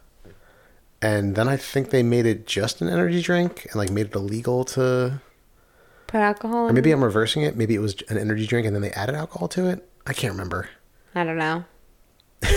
And 1.03 1.35
then 1.35 1.49
I 1.49 1.57
think 1.57 1.91
they 1.91 2.03
made 2.05 2.27
it 2.27 2.47
just 2.47 2.81
an 2.81 2.89
energy 2.89 3.21
drink 3.21 3.67
and 3.67 3.75
like 3.75 3.91
made 3.91 4.07
it 4.07 4.15
illegal 4.15 4.65
to 4.67 5.21
Put 6.07 6.19
alcohol 6.21 6.69
or 6.69 6.73
maybe 6.73 6.93
I'm 6.93 7.03
reversing 7.03 7.43
it. 7.43 7.57
Maybe 7.57 7.75
it 7.75 7.81
was 7.81 8.01
an 8.09 8.19
energy 8.19 8.47
drink 8.47 8.67
and 8.67 8.75
then 8.77 8.83
they 8.83 8.91
added 8.93 9.15
alcohol 9.17 9.49
to 9.49 9.67
it. 9.69 9.89
I 10.07 10.13
can't 10.13 10.33
remember. 10.33 10.69
I 11.15 11.25
don't 11.25 11.39
know. 11.39 11.65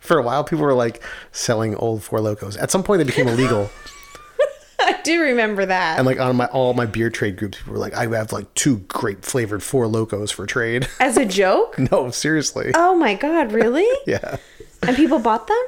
For 0.00 0.18
a 0.18 0.22
while 0.22 0.44
people 0.44 0.64
were 0.64 0.74
like 0.74 1.02
selling 1.30 1.74
old 1.76 2.02
Four 2.02 2.20
Locos. 2.20 2.56
At 2.56 2.70
some 2.70 2.82
point 2.82 2.98
they 2.98 3.04
became 3.04 3.28
illegal. 3.28 3.70
I 4.80 5.00
do 5.02 5.20
remember 5.22 5.64
that. 5.66 5.98
and 5.98 6.06
like 6.06 6.18
on 6.18 6.34
my 6.36 6.46
all 6.46 6.72
my 6.74 6.86
beer 6.86 7.10
trade 7.10 7.36
groups 7.36 7.58
people 7.58 7.74
were 7.74 7.78
like 7.78 7.94
I 7.94 8.06
have 8.16 8.32
like 8.32 8.52
two 8.54 8.78
grape 8.88 9.24
flavored 9.24 9.62
Four 9.62 9.86
Locos 9.88 10.30
for 10.30 10.46
trade. 10.46 10.88
As 11.00 11.16
a 11.16 11.24
joke? 11.26 11.78
no, 11.90 12.10
seriously. 12.10 12.72
Oh 12.74 12.96
my 12.96 13.14
god, 13.14 13.52
really? 13.52 13.86
Yeah. 14.06 14.36
And 14.82 14.96
people 14.96 15.18
bought 15.18 15.46
them? 15.46 15.62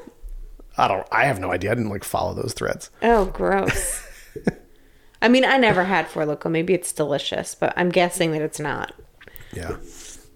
I 0.77 0.89
don't 0.89 1.07
I 1.13 1.25
have 1.25 1.39
no 1.41 1.53
idea. 1.53 1.73
I 1.73 1.75
didn't 1.75 1.91
like 1.91 2.05
follow 2.05 2.35
those 2.35 2.53
threads. 2.53 2.91
Oh, 3.03 3.27
gross. 3.27 4.03
I 5.23 5.29
mean, 5.29 5.45
I 5.45 5.57
never 5.57 5.85
had 5.85 6.09
Four 6.09 6.27
Loco. 6.27 6.49
Maybe 6.49 6.75
it's 6.75 6.93
delicious, 6.93 7.55
but 7.55 7.73
I'm 7.77 7.89
guessing 7.89 8.33
that 8.33 8.43
it's 8.43 8.61
not. 8.61 8.93
Yeah. 9.53 9.77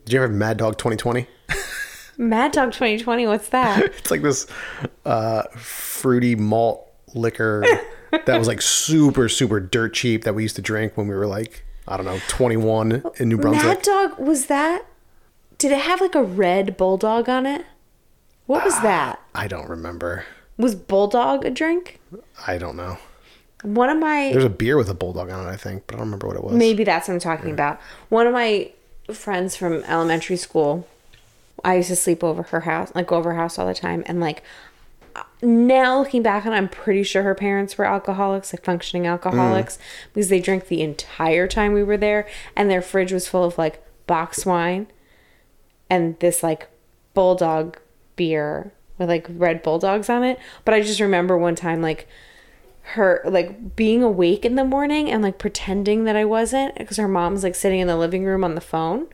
Did 0.05 0.13
you 0.15 0.19
ever 0.21 0.29
have 0.29 0.37
Mad 0.37 0.57
Dog 0.57 0.79
2020? 0.79 1.27
Mad 2.19 2.53
Dog 2.53 2.73
2020, 2.73 3.27
what's 3.27 3.51
that? 3.51 3.83
It's 3.99 4.11
like 4.11 4.23
this 4.23 4.47
uh, 5.05 5.43
fruity 5.57 6.35
malt 6.35 6.91
liquor 7.15 7.65
that 8.11 8.39
was 8.39 8.49
like 8.49 8.63
super, 8.63 9.29
super 9.29 9.61
dirt 9.61 9.93
cheap 9.95 10.25
that 10.25 10.35
we 10.35 10.43
used 10.43 10.57
to 10.57 10.63
drink 10.63 10.97
when 10.97 11.09
we 11.09 11.15
were 11.15 11.27
like, 11.27 11.65
I 11.87 11.97
don't 11.97 12.07
know, 12.07 12.19
21 12.29 13.03
in 13.19 13.29
New 13.29 13.37
Brunswick. 13.39 13.65
Mad 13.65 13.83
Dog, 13.83 14.19
was 14.19 14.47
that? 14.47 14.87
Did 15.59 15.73
it 15.73 15.81
have 15.81 16.01
like 16.01 16.15
a 16.15 16.23
red 16.23 16.77
bulldog 16.77 17.29
on 17.29 17.45
it? 17.47 17.67
What 18.49 18.65
was 18.65 18.81
that? 18.81 19.21
I 19.35 19.47
don't 19.47 19.69
remember. 19.69 20.25
Was 20.57 20.75
bulldog 20.75 21.45
a 21.45 21.51
drink? 21.51 22.01
I 22.47 22.57
don't 22.57 22.77
know. 22.77 22.97
One 23.63 23.91
of 23.91 23.99
my 23.99 24.31
There's 24.33 24.43
a 24.43 24.49
beer 24.49 24.79
with 24.79 24.89
a 24.89 24.95
bulldog 24.95 25.29
on 25.29 25.47
it, 25.47 25.51
I 25.51 25.57
think, 25.57 25.85
but 25.87 25.97
I 25.97 25.99
don't 25.99 26.07
remember 26.07 26.29
what 26.29 26.37
it 26.37 26.43
was. 26.43 26.55
Maybe 26.55 26.83
that's 26.83 27.09
what 27.09 27.15
I'm 27.15 27.21
talking 27.21 27.51
about. 27.51 27.79
One 28.09 28.27
of 28.27 28.33
my 28.33 28.71
friends 29.13 29.55
from 29.55 29.85
elementary 29.85 30.39
school, 30.39 30.89
I 31.63 31.77
used 31.77 31.91
to 31.91 31.97
sleep 31.97 32.25
over 32.25 32.45
her 32.45 32.61
house, 32.61 32.91
like 32.95 33.09
go 33.09 33.17
over 33.17 33.35
her 33.35 33.39
house 33.39 33.59
all 33.59 33.67
the 33.67 33.75
time. 33.75 34.03
And 34.07 34.19
like 34.19 34.43
now 35.43 35.99
looking 35.99 36.23
back 36.23 36.47
on, 36.47 36.55
it, 36.55 36.57
I'm 36.57 36.71
pretty 36.71 37.03
sure 37.03 37.25
her 37.25 37.35
parents 37.35 37.77
were 37.77 37.85
alcoholics, 37.85 38.55
like 38.55 38.65
functioning 38.65 39.07
alcoholics, 39.07 39.77
mm. 39.77 39.81
because 40.15 40.31
they 40.31 40.41
drank 40.41 40.69
the 40.69 40.81
entire 40.81 41.47
time 41.47 41.75
we 41.75 41.83
were 41.83 41.99
there, 41.99 42.27
and 42.57 42.71
their 42.71 42.81
fridge 42.81 43.13
was 43.13 43.29
full 43.29 43.45
of 43.45 43.59
like 43.59 43.85
box 44.07 44.47
wine 44.47 44.87
and 45.91 46.19
this 46.21 46.43
like 46.43 46.69
bulldog 47.13 47.77
beer 48.19 48.73
with 48.99 49.09
like 49.09 49.27
red 49.31 49.63
bulldogs 49.63 50.11
on 50.11 50.23
it. 50.25 50.39
But 50.67 50.75
I 50.75 50.83
just 50.83 51.01
remember 51.01 51.39
one 51.39 51.55
time 51.55 51.81
like 51.81 52.07
her 52.93 53.23
like 53.25 53.77
being 53.77 54.03
awake 54.03 54.45
in 54.45 54.55
the 54.57 54.65
morning 54.65 55.11
and 55.11 55.23
like 55.23 55.39
pretending 55.39 56.05
that 56.05 56.17
I 56.17 56.25
wasn't 56.27 56.75
because 56.77 56.97
her 56.99 57.09
mom's 57.09 57.43
like 57.43 57.55
sitting 57.55 57.81
in 57.81 57.87
the 57.87 57.97
living 57.97 58.25
room 58.25 58.45
on 58.45 58.55
the 58.55 58.61
phone. 58.61 59.07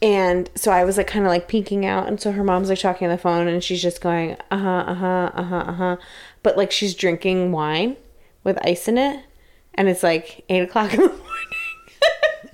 And 0.00 0.48
so 0.54 0.70
I 0.70 0.84
was 0.84 0.96
like 0.96 1.06
kind 1.06 1.24
of 1.26 1.30
like 1.30 1.46
peeking 1.48 1.84
out, 1.84 2.06
and 2.06 2.18
so 2.20 2.32
her 2.32 2.44
mom's 2.44 2.68
like 2.70 2.78
talking 2.78 3.06
on 3.08 3.12
the 3.12 3.18
phone, 3.20 3.48
and 3.48 3.62
she's 3.62 3.82
just 3.82 4.00
going, 4.00 4.36
uh 4.50 4.58
huh, 4.58 4.84
uh 4.86 4.94
huh, 4.94 5.30
uh 5.34 5.42
huh, 5.42 5.56
uh 5.66 5.72
huh, 5.72 5.96
but 6.42 6.56
like 6.56 6.70
she's 6.70 6.94
drinking 6.94 7.52
wine 7.52 7.96
with 8.44 8.58
ice 8.66 8.88
in 8.88 8.96
it, 8.96 9.24
and 9.74 9.88
it's 9.88 10.02
like 10.02 10.44
eight 10.48 10.62
o'clock 10.62 10.94
in 10.94 11.00
the 11.00 11.08
morning. 11.08 11.25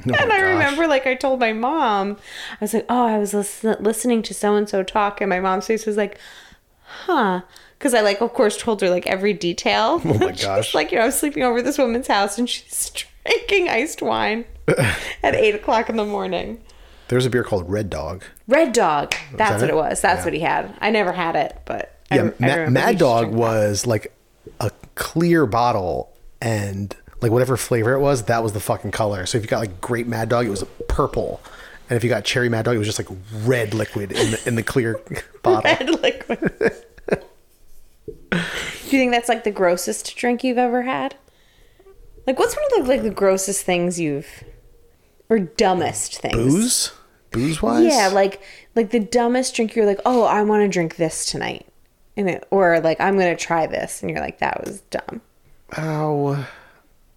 Oh 0.10 0.14
and 0.18 0.32
I 0.32 0.40
gosh. 0.40 0.48
remember 0.48 0.86
like 0.86 1.06
I 1.06 1.14
told 1.14 1.40
my 1.40 1.52
mom, 1.52 2.16
I 2.52 2.56
was 2.60 2.74
like, 2.74 2.86
oh, 2.88 3.06
I 3.06 3.18
was 3.18 3.32
listen- 3.34 3.76
listening 3.80 4.22
to 4.22 4.34
so 4.34 4.54
and 4.56 4.68
so 4.68 4.82
talk, 4.82 5.20
and 5.20 5.28
my 5.30 5.40
mom's 5.40 5.66
face 5.66 5.86
was 5.86 5.96
like, 5.96 6.18
huh. 6.82 7.42
Because 7.78 7.94
I 7.94 8.00
like, 8.00 8.20
of 8.20 8.32
course, 8.32 8.56
told 8.56 8.80
her 8.80 8.90
like 8.90 9.06
every 9.08 9.32
detail. 9.32 10.00
Oh 10.04 10.14
my 10.18 10.32
gosh. 10.40 10.74
like, 10.74 10.92
you 10.92 10.98
know, 10.98 11.02
I 11.02 11.06
was 11.06 11.18
sleeping 11.18 11.42
over 11.42 11.60
this 11.62 11.78
woman's 11.78 12.06
house, 12.06 12.38
and 12.38 12.48
she's 12.48 12.90
drinking 13.24 13.68
iced 13.68 14.00
wine 14.02 14.44
at 15.22 15.34
eight 15.34 15.54
o'clock 15.56 15.88
in 15.88 15.96
the 15.96 16.04
morning. 16.04 16.60
There's 17.08 17.26
a 17.26 17.30
beer 17.30 17.42
called 17.44 17.68
Red 17.68 17.90
Dog. 17.90 18.22
Red 18.46 18.72
Dog. 18.72 19.14
That's 19.34 19.50
that 19.50 19.60
what 19.60 19.64
it? 19.64 19.70
it 19.70 19.76
was. 19.76 20.00
That's 20.00 20.20
Yeah. 20.20 20.24
what 20.24 20.32
he 20.34 20.40
had. 20.40 20.74
I 20.80 20.90
never 20.90 21.12
had 21.12 21.34
it, 21.36 21.60
but 21.64 21.98
Yeah, 22.10 22.22
I 22.22 22.32
Ma- 22.38 22.64
he 22.64 22.70
Mad 22.70 22.98
Dog 22.98 23.32
was 23.32 23.84
like 23.86 24.16
a 24.60 24.70
clear 24.94 25.44
bottle 25.44 26.16
and 26.40 26.94
like 27.22 27.32
whatever 27.32 27.56
flavor 27.56 27.92
it 27.94 28.00
was, 28.00 28.24
that 28.24 28.42
was 28.42 28.52
the 28.52 28.60
fucking 28.60 28.90
color. 28.90 29.26
So 29.26 29.38
if 29.38 29.44
you 29.44 29.48
got 29.48 29.60
like 29.60 29.80
grape 29.80 30.06
Mad 30.06 30.28
Dog, 30.28 30.46
it 30.46 30.50
was 30.50 30.64
purple. 30.88 31.40
And 31.88 31.96
if 31.96 32.04
you 32.04 32.10
got 32.10 32.24
cherry 32.24 32.48
Mad 32.48 32.64
Dog, 32.64 32.74
it 32.74 32.78
was 32.78 32.88
just 32.88 32.98
like 32.98 33.08
red 33.44 33.74
liquid 33.74 34.12
in 34.12 34.30
the, 34.32 34.42
in 34.46 34.54
the 34.54 34.62
clear 34.62 35.00
bottle. 35.42 35.62
red 35.62 35.90
liquid. 36.02 36.84
Do 38.30 38.38
you 38.96 38.98
think 38.98 39.12
that's 39.12 39.28
like 39.28 39.44
the 39.44 39.50
grossest 39.50 40.16
drink 40.16 40.42
you've 40.44 40.58
ever 40.58 40.82
had? 40.82 41.16
Like, 42.26 42.38
what's 42.38 42.54
one 42.56 42.64
of 42.80 42.86
the 42.86 42.92
like 42.92 43.02
the 43.02 43.10
grossest 43.10 43.64
things 43.64 43.98
you've, 43.98 44.44
or 45.28 45.38
dumbest 45.38 46.20
things? 46.20 46.36
Booze? 46.36 46.92
Booze 47.30 47.62
wise? 47.62 47.84
Yeah, 47.86 48.08
like 48.08 48.42
like 48.76 48.90
the 48.90 49.00
dumbest 49.00 49.54
drink. 49.54 49.74
You're 49.74 49.86
like, 49.86 50.00
oh, 50.04 50.24
I 50.24 50.42
want 50.42 50.62
to 50.62 50.68
drink 50.68 50.96
this 50.96 51.26
tonight, 51.26 51.66
and 52.16 52.28
it, 52.30 52.46
or 52.50 52.80
like 52.80 53.00
I'm 53.00 53.14
gonna 53.18 53.36
try 53.36 53.66
this, 53.66 54.02
and 54.02 54.10
you're 54.10 54.20
like, 54.20 54.38
that 54.38 54.64
was 54.64 54.82
dumb. 54.90 55.20
Oh, 55.76 56.46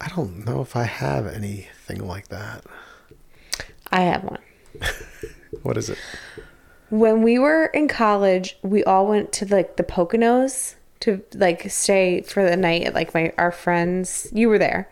I 0.06 0.10
don't 0.16 0.46
know 0.46 0.62
if 0.62 0.76
I 0.76 0.84
have 0.84 1.26
anything 1.26 2.08
like 2.08 2.28
that. 2.28 2.64
I 3.92 4.02
have 4.02 4.24
one. 4.24 4.42
What 5.64 5.78
is 5.78 5.90
it? 5.90 5.98
when 6.90 7.24
we 7.24 7.40
were 7.40 7.66
in 7.68 7.88
college, 7.88 8.58
we 8.62 8.84
all 8.84 9.08
went 9.08 9.32
to 9.34 9.46
like 9.46 9.78
the 9.78 9.84
Poconos 9.84 10.76
to 11.02 11.24
like 11.34 11.70
stay 11.70 12.22
for 12.22 12.48
the 12.48 12.56
night 12.56 12.84
at 12.84 12.94
like 12.94 13.14
my 13.14 13.34
our 13.38 13.52
friends. 13.52 14.28
You 14.32 14.50
were 14.50 14.60
there. 14.60 14.90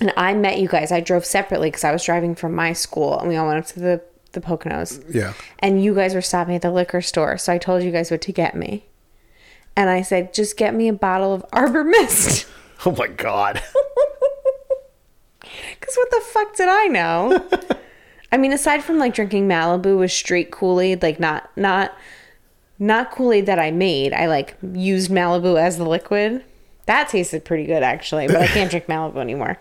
And 0.00 0.12
I 0.16 0.34
met 0.34 0.58
you 0.58 0.68
guys. 0.68 0.92
I 0.92 1.00
drove 1.00 1.24
separately 1.24 1.68
because 1.68 1.84
I 1.84 1.92
was 1.92 2.04
driving 2.04 2.34
from 2.34 2.54
my 2.54 2.72
school 2.72 3.18
and 3.18 3.28
we 3.28 3.36
all 3.36 3.46
went 3.46 3.58
up 3.58 3.66
to 3.72 3.80
the, 3.80 4.02
the 4.32 4.40
Poconos. 4.40 5.02
Yeah. 5.14 5.32
And 5.58 5.82
you 5.82 5.94
guys 5.94 6.14
were 6.14 6.22
stopping 6.22 6.54
at 6.54 6.62
the 6.62 6.70
liquor 6.70 7.00
store. 7.00 7.38
So 7.38 7.52
I 7.52 7.58
told 7.58 7.82
you 7.82 7.90
guys 7.90 8.10
what 8.10 8.20
to 8.22 8.32
get 8.32 8.54
me. 8.54 8.86
And 9.74 9.88
I 9.88 10.02
said, 10.02 10.34
just 10.34 10.56
get 10.56 10.74
me 10.74 10.88
a 10.88 10.92
bottle 10.92 11.32
of 11.32 11.44
Arbor 11.52 11.84
Mist. 11.84 12.46
Oh 12.84 12.94
my 12.96 13.08
god. 13.08 13.62
Because 15.78 15.96
what 15.96 16.10
the 16.10 16.20
fuck 16.20 16.56
did 16.56 16.68
I 16.68 16.86
know? 16.86 17.48
I 18.32 18.36
mean, 18.36 18.52
aside 18.52 18.82
from 18.82 18.98
like 18.98 19.14
drinking 19.14 19.48
Malibu 19.48 19.98
with 19.98 20.10
straight 20.10 20.50
Kool 20.50 20.80
Aid, 20.80 21.02
like 21.02 21.20
not 21.20 21.50
not 21.56 21.94
not 22.78 23.10
Kool 23.12 23.32
Aid 23.32 23.46
that 23.46 23.58
I 23.58 23.70
made. 23.70 24.12
I 24.12 24.26
like 24.26 24.56
used 24.72 25.10
Malibu 25.10 25.60
as 25.60 25.76
the 25.76 25.84
liquid. 25.86 26.44
That 26.86 27.08
tasted 27.08 27.44
pretty 27.44 27.64
good 27.66 27.82
actually, 27.82 28.26
but 28.26 28.36
I 28.36 28.46
can't 28.46 28.70
drink 28.70 28.86
Malibu 28.86 29.16
anymore. 29.16 29.58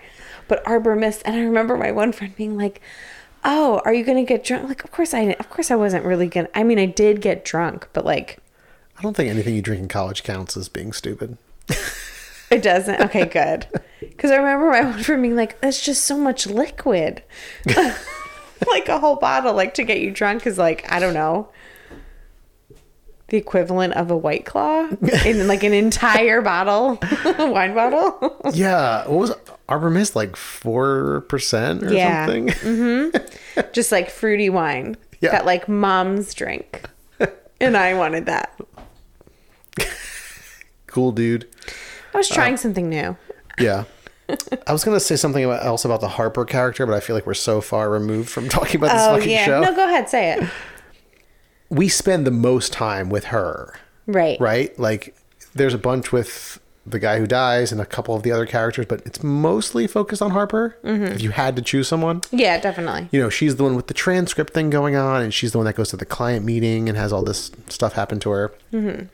But 0.47 0.65
Arbor 0.67 0.95
Mist, 0.95 1.21
and 1.25 1.35
I 1.35 1.39
remember 1.41 1.77
my 1.77 1.91
one 1.91 2.11
friend 2.11 2.35
being 2.35 2.57
like, 2.57 2.81
"Oh, 3.43 3.81
are 3.85 3.93
you 3.93 4.03
gonna 4.03 4.25
get 4.25 4.43
drunk?" 4.43 4.67
Like, 4.67 4.83
of 4.83 4.91
course 4.91 5.13
I, 5.13 5.25
didn't. 5.25 5.39
of 5.39 5.49
course 5.49 5.71
I 5.71 5.75
wasn't 5.75 6.05
really 6.05 6.27
gonna. 6.27 6.49
I 6.53 6.63
mean, 6.63 6.79
I 6.79 6.85
did 6.85 7.21
get 7.21 7.45
drunk, 7.45 7.87
but 7.93 8.05
like, 8.05 8.39
I 8.97 9.01
don't 9.01 9.15
think 9.15 9.29
anything 9.29 9.55
you 9.55 9.61
drink 9.61 9.81
in 9.81 9.87
college 9.87 10.23
counts 10.23 10.57
as 10.57 10.69
being 10.69 10.91
stupid. 10.93 11.37
It 12.55 12.61
doesn't. 12.63 13.01
Okay, 13.01 13.25
good. 13.41 13.67
Because 13.99 14.31
I 14.31 14.37
remember 14.37 14.69
my 14.71 14.81
one 14.81 15.03
friend 15.03 15.21
being 15.21 15.35
like, 15.35 15.59
"That's 15.61 15.81
just 15.83 16.05
so 16.05 16.17
much 16.17 16.47
liquid." 16.47 17.21
like 18.67 18.87
a 18.87 18.99
whole 18.99 19.17
bottle, 19.17 19.53
like 19.53 19.73
to 19.75 19.83
get 19.83 19.99
you 19.99 20.11
drunk, 20.11 20.47
is 20.47 20.57
like 20.57 20.89
I 20.91 20.99
don't 20.99 21.13
know, 21.13 21.49
the 23.27 23.37
equivalent 23.37 23.93
of 23.93 24.09
a 24.11 24.15
white 24.17 24.45
claw 24.45 24.87
in 25.25 25.47
like 25.47 25.63
an 25.63 25.73
entire 25.73 26.41
bottle, 26.41 26.97
wine 27.37 27.73
bottle. 27.73 28.39
Yeah. 28.53 29.07
What 29.07 29.19
was 29.19 29.31
Arbor 29.67 29.89
Mist 29.89 30.15
like 30.15 30.35
four 30.35 31.21
percent 31.27 31.83
or 31.83 31.91
Yeah. 31.93 32.25
something? 32.25 32.47
Mm-hmm. 32.47 33.59
just 33.73 33.91
like 33.91 34.09
fruity 34.09 34.49
wine 34.49 34.95
Yeah. 35.19 35.31
that 35.31 35.45
like 35.45 35.67
moms 35.67 36.33
drink, 36.33 36.83
and 37.59 37.75
I 37.75 37.95
wanted 37.95 38.27
that. 38.27 38.57
Cool 40.87 41.11
dude. 41.11 41.45
I 42.15 42.17
was 42.17 42.29
trying 42.29 42.57
something 42.57 42.89
new. 42.89 43.15
Yeah. 43.59 43.83
I 44.67 44.71
was 44.71 44.83
gonna 44.83 44.99
say 44.99 45.15
something 45.15 45.43
about, 45.45 45.63
else 45.65 45.85
about 45.85 46.01
the 46.01 46.07
Harper 46.07 46.45
character, 46.45 46.85
but 46.85 46.95
I 46.95 46.99
feel 46.99 47.15
like 47.15 47.27
we're 47.27 47.33
so 47.35 47.61
far 47.61 47.89
removed 47.91 48.29
from 48.29 48.49
talking 48.57 48.77
about 48.77 48.93
this 48.93 49.01
Oh 49.03 49.15
fucking 49.17 49.29
yeah, 49.29 49.45
show. 49.45 49.61
no, 49.61 49.75
go 49.75 49.85
ahead, 49.87 50.09
say 50.09 50.33
it. 50.33 50.49
we 51.69 51.87
spend 51.89 52.25
the 52.25 52.31
most 52.31 52.73
time 52.73 53.09
with 53.09 53.25
her, 53.25 53.75
Right, 54.07 54.39
right? 54.39 54.77
Like, 54.79 55.15
there's 55.53 55.73
a 55.73 55.77
bunch 55.77 56.11
with 56.11 56.59
the 56.87 56.99
guy 56.99 57.17
who 57.17 57.25
dies 57.25 57.71
and 57.71 57.81
a 57.81 57.85
couple 57.85 58.15
of 58.15 58.21
the 58.23 58.31
other 58.31 58.45
characters, 58.45 58.85
but 58.85 59.01
it's 59.05 59.23
mostly 59.23 59.87
focused 59.87 60.21
on 60.21 60.31
Harper. 60.31 60.77
Mm-hmm. 60.83 61.05
If 61.05 61.21
you 61.21 61.31
had 61.31 61.55
to 61.55 61.61
choose 61.63 61.87
someone, 61.87 62.21
Yeah, 62.31 62.59
definitely. 62.59 63.09
you 63.11 63.19
know, 63.19 63.29
she's 63.29 63.55
the 63.55 63.63
one 63.63 63.75
with 63.75 63.87
the 63.87 63.93
transcript 63.95 64.53
thing 64.53 64.69
going 64.69 64.95
on, 64.95 65.21
and 65.23 65.33
she's 65.33 65.51
the 65.51 65.57
one 65.57 65.65
that 65.65 65.75
goes 65.75 65.89
to 65.89 65.97
the 65.97 66.05
client 66.05 66.45
meeting 66.45 66.87
and 66.87 66.97
has 66.97 67.11
all 67.11 67.23
this 67.23 67.51
stuff 67.69 67.93
happen 67.93 68.19
to 68.21 68.29
her. 68.31 68.53
Mm-hmm. 68.71 69.05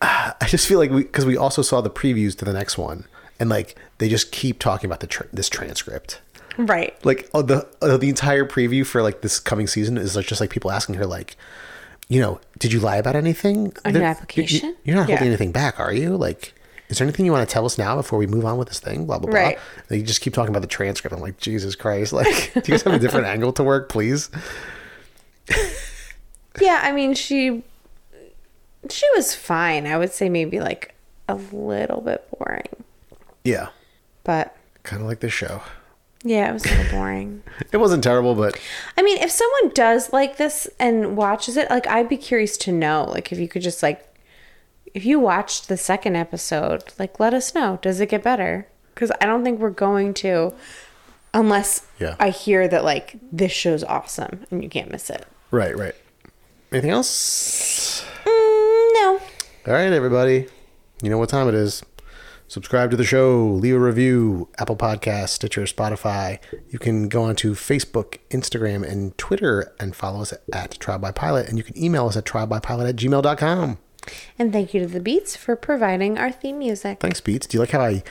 I 0.40 0.46
just 0.46 0.66
feel 0.66 0.78
like 0.78 0.90
we, 0.90 1.02
because 1.02 1.26
we 1.26 1.36
also 1.36 1.62
saw 1.62 1.80
the 1.80 1.90
previews 1.90 2.36
to 2.38 2.44
the 2.44 2.52
next 2.52 2.78
one, 2.78 3.04
and 3.38 3.50
like 3.50 3.76
they 3.98 4.08
just 4.08 4.32
keep 4.32 4.58
talking 4.58 4.88
about 4.88 5.00
the 5.00 5.06
tr- 5.06 5.24
this 5.32 5.48
transcript. 5.48 6.20
Right. 6.56 6.94
Like 7.04 7.28
oh, 7.34 7.42
the 7.42 7.66
uh, 7.80 7.96
the 7.96 8.08
entire 8.08 8.44
preview 8.44 8.84
for 8.86 9.02
like 9.02 9.20
this 9.22 9.38
coming 9.38 9.66
season 9.66 9.96
is 9.96 10.16
like, 10.16 10.26
just 10.26 10.40
like 10.40 10.50
people 10.50 10.70
asking 10.70 10.96
her 10.96 11.06
like, 11.06 11.36
you 12.08 12.20
know, 12.20 12.40
did 12.58 12.72
you 12.72 12.80
lie 12.80 12.96
about 12.96 13.16
anything 13.16 13.72
On 13.84 13.94
your 13.94 14.02
application? 14.04 14.76
You, 14.84 14.94
are 14.94 14.96
not 14.96 15.06
holding 15.06 15.24
Yeah. 15.24 15.28
anything 15.28 15.52
back, 15.52 15.78
are 15.78 15.92
you? 15.92 16.16
Like, 16.16 16.54
is 16.88 16.98
there 16.98 17.06
anything 17.06 17.24
you 17.24 17.32
want 17.32 17.48
to 17.48 17.52
tell 17.52 17.64
us 17.64 17.78
now 17.78 17.94
before 17.96 18.18
we 18.18 18.26
move 18.26 18.44
on 18.44 18.58
with 18.58 18.68
this 18.68 18.80
thing? 18.80 19.06
Blah 19.06 19.20
blah 19.20 19.30
blah. 19.30 19.40
Right. 19.40 19.58
They 19.88 20.02
just 20.02 20.20
keep 20.20 20.34
talking 20.34 20.50
about 20.50 20.62
the 20.62 20.68
transcript. 20.68 21.14
I'm 21.14 21.22
like, 21.22 21.38
Jesus 21.38 21.74
Christ! 21.76 22.12
Like, 22.12 22.26
do 22.54 22.60
you 22.64 22.72
guys 22.72 22.82
have 22.82 22.94
a 22.94 22.98
different 22.98 23.26
angle 23.26 23.52
to 23.54 23.62
work, 23.64 23.88
please? 23.88 24.28
Yeah, 26.60 26.80
I 26.82 26.92
mean 26.92 27.14
she 27.14 27.62
she 28.88 29.06
was 29.14 29.34
fine. 29.34 29.86
I 29.86 29.98
would 29.98 30.12
say 30.12 30.28
maybe 30.28 30.60
like 30.60 30.94
a 31.28 31.34
little 31.34 32.00
bit 32.00 32.26
boring. 32.38 32.84
Yeah, 33.44 33.68
But 34.24 34.56
kind 34.82 35.02
of 35.02 35.08
like 35.08 35.20
this 35.20 35.32
show. 35.32 35.62
yeah, 36.24 36.50
it 36.50 36.52
was 36.52 36.64
a 36.66 36.68
little 36.76 36.90
boring. 36.98 37.42
It 37.72 37.76
wasn't 37.76 38.02
terrible, 38.02 38.34
but 38.34 38.58
I 38.98 39.02
mean, 39.02 39.18
if 39.18 39.30
someone 39.30 39.72
does 39.74 40.12
like 40.12 40.36
this 40.38 40.66
and 40.78 41.16
watches 41.16 41.56
it, 41.56 41.70
like 41.70 41.86
I'd 41.86 42.08
be 42.08 42.16
curious 42.16 42.56
to 42.58 42.72
know, 42.72 43.04
like 43.08 43.30
if 43.32 43.38
you 43.38 43.46
could 43.48 43.62
just 43.62 43.82
like 43.82 44.04
if 44.92 45.04
you 45.04 45.20
watched 45.20 45.68
the 45.68 45.76
second 45.76 46.16
episode, 46.16 46.82
like 46.98 47.20
let 47.20 47.32
us 47.32 47.54
know. 47.54 47.78
Does 47.82 48.00
it 48.00 48.08
get 48.08 48.22
better? 48.24 48.66
Cuz 48.96 49.10
I 49.20 49.26
don't 49.26 49.44
think 49.44 49.60
we're 49.60 49.70
going 49.70 50.14
to 50.14 50.52
unless 51.32 51.86
Yeah. 52.00 52.16
I 52.18 52.30
hear 52.30 52.66
that 52.66 52.82
like 52.84 53.16
this 53.30 53.52
show's 53.52 53.84
awesome 53.84 54.44
and 54.50 54.62
you 54.64 54.68
can't 54.68 54.90
miss 54.90 55.10
it. 55.10 55.26
right, 55.52 55.76
right. 55.76 55.94
Anything 56.72 56.90
else? 56.90 57.99
All 59.66 59.74
right, 59.74 59.92
everybody. 59.92 60.46
You 61.02 61.10
know 61.10 61.18
what 61.18 61.28
time 61.28 61.46
it 61.46 61.54
is. 61.54 61.82
Subscribe 62.48 62.90
to 62.92 62.96
the 62.96 63.04
show, 63.04 63.44
leave 63.46 63.76
a 63.76 63.78
review, 63.78 64.48
Apple 64.58 64.74
Podcast, 64.74 65.28
Stitcher, 65.28 65.64
Spotify. 65.64 66.38
You 66.70 66.78
can 66.78 67.08
go 67.10 67.24
onto 67.24 67.54
Facebook, 67.54 68.16
Instagram, 68.30 68.90
and 68.90 69.16
Twitter 69.18 69.72
and 69.78 69.94
follow 69.94 70.22
us 70.22 70.32
at 70.50 70.80
Trial 70.80 70.98
by 70.98 71.12
Pilot. 71.12 71.46
And 71.48 71.58
you 71.58 71.62
can 71.62 71.76
email 71.76 72.06
us 72.06 72.16
at 72.16 72.24
trialbypilot 72.24 72.88
at 72.88 72.96
gmail.com. 72.96 73.78
And 74.38 74.50
thank 74.50 74.72
you 74.72 74.80
to 74.80 74.86
the 74.86 74.98
Beats 74.98 75.36
for 75.36 75.54
providing 75.56 76.16
our 76.16 76.32
theme 76.32 76.58
music. 76.58 77.00
Thanks, 77.00 77.20
Beats. 77.20 77.46
Do 77.46 77.56
you 77.56 77.60
like 77.60 77.72
how 77.72 77.82
I 77.82 78.02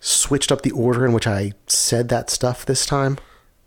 switched 0.00 0.50
up 0.50 0.62
the 0.62 0.72
order 0.72 1.04
in 1.04 1.12
which 1.12 1.26
I 1.26 1.52
said 1.66 2.08
that 2.08 2.30
stuff 2.30 2.64
this 2.64 2.86
time? 2.86 3.18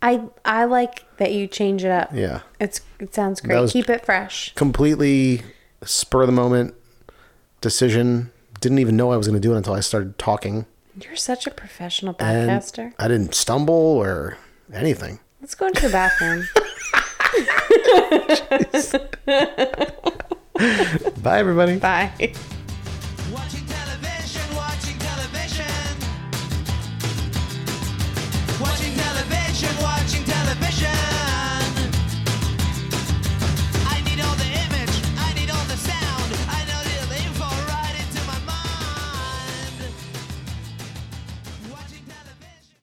I 0.02 0.24
I 0.44 0.64
like 0.64 1.04
that 1.18 1.32
you 1.32 1.46
change 1.46 1.84
it 1.84 1.92
up. 1.92 2.10
Yeah. 2.12 2.40
It's 2.58 2.80
it 2.98 3.14
sounds 3.14 3.40
great. 3.40 3.70
Keep 3.70 3.88
it 3.88 4.04
fresh. 4.04 4.52
Completely 4.56 5.42
spur 5.84 6.22
of 6.22 6.26
the 6.26 6.32
moment 6.32 6.74
decision. 7.60 8.30
Didn't 8.60 8.78
even 8.78 8.96
know 8.96 9.12
I 9.12 9.16
was 9.16 9.26
going 9.26 9.40
to 9.40 9.46
do 9.46 9.54
it 9.54 9.56
until 9.56 9.74
I 9.74 9.80
started 9.80 10.18
talking. 10.18 10.66
You're 11.00 11.16
such 11.16 11.46
a 11.46 11.50
professional 11.50 12.14
And. 12.18 12.94
I 12.98 13.08
didn't 13.08 13.34
stumble 13.34 13.74
or 13.74 14.36
anything. 14.72 15.20
Let's 15.40 15.54
go 15.54 15.66
into 15.66 15.82
the 15.82 15.90
bathroom. 15.90 16.46
Bye, 21.22 21.38
everybody. 21.38 21.78
Bye. 21.78 22.12
Watching 23.32 23.64
television, 23.66 24.56
watching 24.56 24.98
television. 24.98 25.66
Watching 28.60 28.94